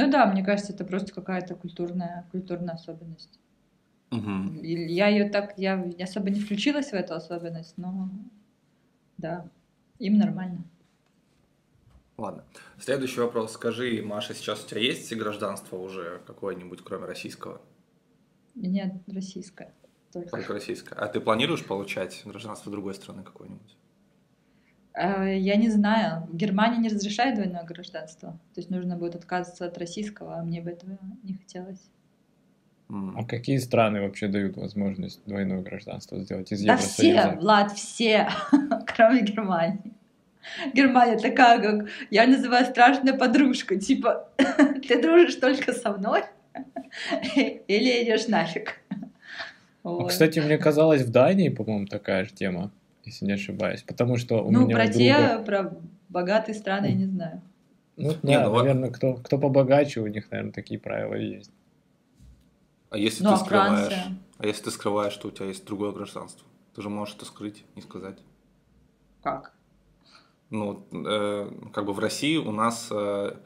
Ну 0.00 0.10
да, 0.10 0.24
мне 0.26 0.42
кажется, 0.42 0.72
это 0.72 0.84
просто 0.84 1.12
какая-то 1.12 1.54
культурная, 1.54 2.26
культурная 2.32 2.74
особенность. 2.74 3.38
И 4.10 4.94
Я 4.94 5.08
ее 5.08 5.28
так, 5.28 5.58
я 5.58 5.88
особо 6.00 6.30
не 6.30 6.40
включилась 6.40 6.90
в 6.90 6.94
эту 6.94 7.14
особенность, 7.14 7.76
но 7.76 8.08
да, 9.18 9.46
им 9.98 10.18
нормально. 10.18 10.64
Ладно. 12.16 12.44
Следующий 12.78 13.20
вопрос. 13.20 13.52
Скажи, 13.52 14.02
Маша, 14.02 14.34
сейчас 14.34 14.64
у 14.64 14.68
тебя 14.68 14.80
есть 14.80 15.14
гражданство 15.14 15.76
уже 15.76 16.22
какое-нибудь, 16.26 16.80
кроме 16.82 17.04
российского? 17.04 17.60
Нет, 18.54 18.94
российская. 19.06 19.74
Только. 20.12 20.30
Только 20.30 20.52
российское. 20.54 20.94
А 20.94 21.08
ты 21.08 21.20
планируешь 21.20 21.64
получать 21.64 22.22
гражданство 22.24 22.72
другой 22.72 22.94
страны 22.94 23.22
какой-нибудь? 23.22 23.76
А, 24.92 25.24
Я 25.24 25.56
не 25.56 25.68
знаю, 25.68 26.28
Германия 26.32 26.78
не 26.78 26.88
разрешает 26.88 27.36
двойное 27.36 27.64
гражданство. 27.64 28.32
То 28.54 28.60
есть 28.60 28.70
нужно 28.70 28.96
будет 28.96 29.14
отказываться 29.14 29.66
от 29.66 29.78
российского, 29.78 30.38
а 30.38 30.42
мне 30.42 30.60
бы 30.60 30.70
этого 30.70 30.98
не 31.22 31.34
хотелось. 31.34 31.80
А 32.88 33.24
какие 33.24 33.58
страны 33.58 34.00
вообще 34.00 34.26
дают 34.26 34.56
возможность 34.56 35.20
двойное 35.24 35.62
гражданство 35.62 36.18
сделать 36.20 36.50
из 36.50 36.64
Да 36.64 36.76
все, 36.76 37.10
Евросоюза? 37.10 37.40
Влад, 37.40 37.72
все, 37.72 38.28
кроме 38.86 39.22
Германии. 39.22 39.92
Германия 40.74 41.18
такая, 41.18 41.60
как 41.60 41.88
я 42.10 42.26
называю 42.26 42.66
страшная 42.66 43.16
подружка. 43.16 43.76
Типа, 43.76 44.28
ты 44.88 45.00
дружишь 45.00 45.36
только 45.36 45.72
со 45.72 45.92
мной 45.92 46.22
или 47.36 48.02
идешь 48.02 48.26
нафиг. 48.26 48.80
А, 48.90 49.88
Вот. 49.90 50.08
кстати, 50.08 50.40
мне 50.40 50.58
казалось, 50.58 51.02
в 51.02 51.10
Дании, 51.10 51.48
по-моему, 51.48 51.86
такая 51.86 52.24
же 52.24 52.32
тема, 52.32 52.72
если 53.04 53.24
не 53.24 53.32
ошибаюсь. 53.32 53.82
Потому 53.82 54.16
что 54.16 54.42
у 54.44 54.50
ну, 54.50 54.64
меня 54.64 54.76
про 54.76 54.84
у 54.84 54.92
те, 54.92 55.16
друга... 55.16 55.44
про 55.44 55.80
богатые 56.08 56.54
страны 56.54 56.86
я 56.86 56.94
не 56.94 57.06
знаю. 57.06 57.42
Ну, 57.96 58.12
Не, 58.22 58.38
да, 58.38 58.48
ну, 58.48 58.56
наверное, 58.56 58.90
кто, 58.90 59.14
кто 59.14 59.38
побогаче, 59.38 60.00
у 60.00 60.06
них, 60.06 60.30
наверное, 60.30 60.52
такие 60.52 60.80
правила 60.80 61.14
и 61.14 61.36
есть. 61.36 61.52
А 62.90 62.96
если 62.96 63.22
Ну, 63.22 63.30
ты 63.30 63.34
а 63.34 63.38
скрываешь? 63.38 63.86
Франция? 63.86 64.18
А 64.38 64.46
если 64.46 64.64
ты 64.64 64.70
скрываешь, 64.70 65.12
что 65.12 65.28
у 65.28 65.30
тебя 65.30 65.46
есть 65.46 65.64
другое 65.66 65.92
гражданство? 65.92 66.46
Ты 66.74 66.82
же 66.82 66.88
можешь 66.88 67.14
это 67.14 67.24
скрыть, 67.24 67.64
не 67.76 67.82
сказать. 67.82 68.18
Как? 69.22 69.54
Ну, 70.50 70.86
э, 70.92 71.50
как 71.72 71.84
бы 71.84 71.92
в 71.92 71.98
России 71.98 72.36
у 72.36 72.50
нас, 72.50 72.88
э, 72.90 73.36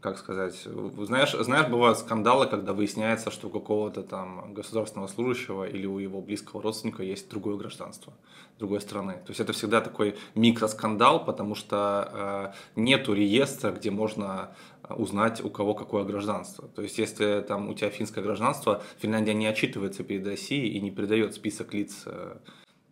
как 0.00 0.18
сказать, 0.18 0.54
знаешь, 0.98 1.32
знаешь, 1.32 1.68
бывают 1.68 1.98
скандалы, 1.98 2.46
когда 2.46 2.72
выясняется, 2.72 3.30
что 3.30 3.48
у 3.48 3.50
какого-то 3.50 4.02
там 4.02 4.54
государственного 4.54 5.08
служащего 5.08 5.64
или 5.64 5.86
у 5.86 5.98
его 5.98 6.20
близкого 6.20 6.62
родственника 6.62 7.02
есть 7.02 7.28
другое 7.30 7.56
гражданство 7.56 8.12
другой 8.58 8.80
страны. 8.80 9.14
То 9.14 9.28
есть 9.28 9.40
это 9.40 9.52
всегда 9.52 9.80
такой 9.80 10.16
микроскандал, 10.34 11.24
потому 11.24 11.54
что 11.54 12.52
э, 12.76 12.80
нету 12.80 13.14
реестра, 13.14 13.70
где 13.70 13.90
можно 13.90 14.50
узнать, 14.88 15.42
у 15.44 15.50
кого 15.50 15.74
какое 15.74 16.04
гражданство. 16.04 16.68
То 16.68 16.82
есть 16.82 16.98
если 16.98 17.44
там 17.46 17.68
у 17.68 17.74
тебя 17.74 17.90
финское 17.90 18.22
гражданство, 18.22 18.82
Финляндия 18.98 19.34
не 19.34 19.46
отчитывается 19.46 20.02
перед 20.02 20.26
Россией 20.26 20.70
и 20.70 20.80
не 20.80 20.90
передает 20.90 21.34
список 21.34 21.74
лиц. 21.74 22.02
э, 22.06 22.36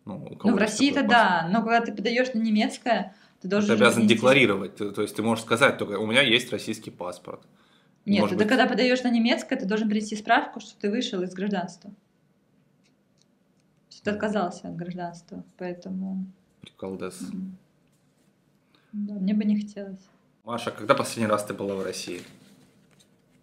ну, 0.05 0.25
у 0.31 0.35
кого 0.35 0.51
Ну, 0.51 0.55
в 0.55 0.59
России-то 0.59 1.03
да, 1.03 1.47
но 1.51 1.61
когда 1.61 1.81
ты 1.81 1.93
подаешь 1.93 2.33
на 2.33 2.39
немецкое, 2.39 3.15
ты 3.41 3.47
должен... 3.47 3.67
Ты 3.69 3.73
обязан 3.83 4.07
декларировать. 4.07 4.75
Ты- 4.75 4.91
То 4.91 5.01
есть 5.01 5.15
ты 5.15 5.21
можешь 5.23 5.43
сказать 5.43 5.77
только, 5.77 5.93
у 5.99 6.05
меня 6.05 6.21
есть 6.21 6.51
российский 6.51 6.91
паспорт. 6.91 7.41
Нет, 8.05 8.21
Может 8.21 8.37
ты 8.37 8.43
быть- 8.45 8.49
когда 8.49 8.67
подаешь 8.67 9.03
на 9.03 9.09
немецкое, 9.09 9.59
ты 9.59 9.65
должен 9.65 9.89
принести 9.89 10.15
справку, 10.15 10.59
что 10.59 10.77
ты 10.79 10.89
вышел 10.89 11.21
из 11.21 11.33
гражданства. 11.33 11.91
Что 13.89 14.03
ты 14.05 14.09
отказался 14.11 14.69
от 14.69 14.75
гражданства. 14.75 15.43
Поэтому... 15.57 16.25
Приколдес. 16.61 17.21
м. 17.33 17.57
Да, 18.93 19.13
мне 19.15 19.33
бы 19.33 19.43
не 19.43 19.59
хотелось. 19.61 19.99
Маша, 20.45 20.71
когда 20.71 20.93
последний 20.95 21.27
раз 21.27 21.43
ты 21.45 21.53
была 21.53 21.75
в 21.75 21.83
России? 21.83 22.21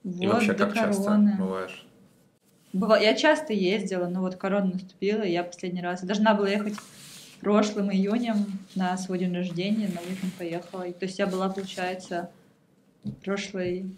Вот, 0.02 0.22
И 0.22 0.26
вообще, 0.26 0.54
как 0.54 0.74
часто 0.74 1.04
короны. 1.04 1.36
бываешь? 1.38 1.86
Быва- 2.72 3.00
Я 3.00 3.14
часто 3.14 3.52
ездила, 3.52 4.06
но 4.08 4.20
вот 4.20 4.36
корона 4.36 4.72
наступила, 4.72 5.22
и 5.22 5.30
я 5.32 5.44
последний 5.44 5.80
раз 5.82 6.00
я 6.02 6.06
должна 6.08 6.34
была 6.34 6.48
ехать 6.48 6.74
прошлым 7.44 7.92
июнем 7.92 8.46
на 8.74 8.96
свой 8.96 9.18
день 9.18 9.34
рождения, 9.34 9.88
на 9.88 10.00
уикенд 10.00 10.32
поехала. 10.38 10.90
То 10.92 11.04
есть 11.04 11.18
я 11.18 11.26
была, 11.26 11.50
получается, 11.50 12.30
прошлый, 13.22 13.94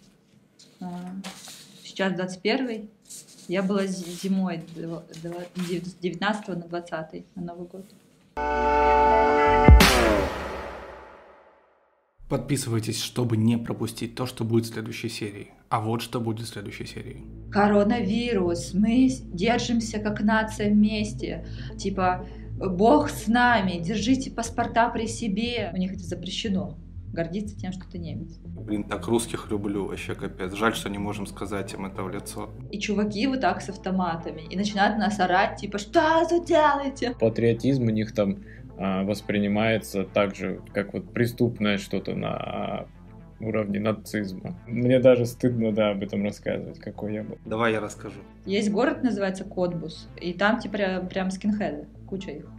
а, 0.81 1.15
сейчас 1.81 2.13
21 2.13 2.89
я 3.47 3.63
была 3.63 3.85
зи- 3.87 4.11
зимой 4.11 4.59
дв- 4.75 5.03
дв- 5.23 5.47
дев- 5.69 5.85
с 5.87 5.93
19 5.93 6.49
на 6.49 6.67
20 6.67 7.23
на 7.35 7.41
Новый 7.41 7.67
год. 7.67 7.85
Подписывайтесь, 12.29 13.01
чтобы 13.01 13.37
не 13.37 13.55
пропустить 13.57 14.15
то, 14.15 14.25
что 14.25 14.43
будет 14.43 14.65
в 14.65 14.73
следующей 14.73 15.07
серии. 15.07 15.51
А 15.69 15.79
вот 15.79 16.01
что 16.01 16.19
будет 16.19 16.45
в 16.45 16.49
следующей 16.49 16.85
серии. 16.85 17.23
Коронавирус, 17.49 18.73
мы 18.73 19.07
держимся 19.33 19.99
как 19.99 20.19
нация 20.19 20.69
вместе. 20.69 21.45
Типа, 21.77 22.25
Бог 22.57 23.09
с 23.09 23.27
нами, 23.27 23.79
держите 23.79 24.31
паспорта 24.31 24.89
при 24.89 25.07
себе. 25.07 25.71
У 25.73 25.77
них 25.77 25.93
это 25.93 26.03
запрещено. 26.03 26.77
Гордиться 27.13 27.57
тем, 27.57 27.71
что 27.71 27.89
ты 27.89 27.99
немец. 27.99 28.37
Блин, 28.43 28.83
так 28.83 29.07
русских 29.07 29.49
люблю, 29.49 29.87
вообще 29.87 30.13
капец. 30.13 30.53
Жаль, 30.53 30.75
что 30.75 30.89
не 30.89 30.97
можем 30.97 31.25
сказать 31.25 31.73
им 31.73 31.85
это 31.85 32.03
в 32.03 32.09
лицо. 32.09 32.49
И 32.71 32.79
чуваки 32.79 33.27
вот 33.27 33.41
так 33.41 33.61
с 33.61 33.69
автоматами. 33.69 34.41
И 34.49 34.57
начинают 34.57 34.97
нас 34.97 35.19
орать, 35.19 35.59
типа, 35.59 35.77
что 35.77 36.27
вы 36.29 36.45
делаете? 36.45 37.15
Патриотизм 37.19 37.83
у 37.83 37.91
них 37.91 38.13
там 38.13 38.39
а, 38.77 39.03
воспринимается 39.03 40.03
так 40.03 40.35
же, 40.35 40.61
как 40.73 40.93
вот 40.93 41.13
преступное 41.13 41.77
что-то 41.77 42.13
на 42.13 42.87
уровне 43.39 43.79
нацизма. 43.79 44.55
Мне 44.67 44.99
даже 44.99 45.25
стыдно, 45.25 45.71
да, 45.71 45.91
об 45.91 46.03
этом 46.03 46.23
рассказывать, 46.23 46.79
какой 46.79 47.13
я 47.13 47.23
был. 47.23 47.37
Давай 47.45 47.73
я 47.73 47.79
расскажу. 47.79 48.19
Есть 48.45 48.71
город, 48.71 49.03
называется 49.03 49.43
Котбус. 49.43 50.09
И 50.19 50.33
там, 50.33 50.59
типа, 50.59 50.73
прям, 50.73 51.07
прям 51.07 51.31
скинхеды. 51.31 51.87
Куча 52.07 52.31
их. 52.31 52.56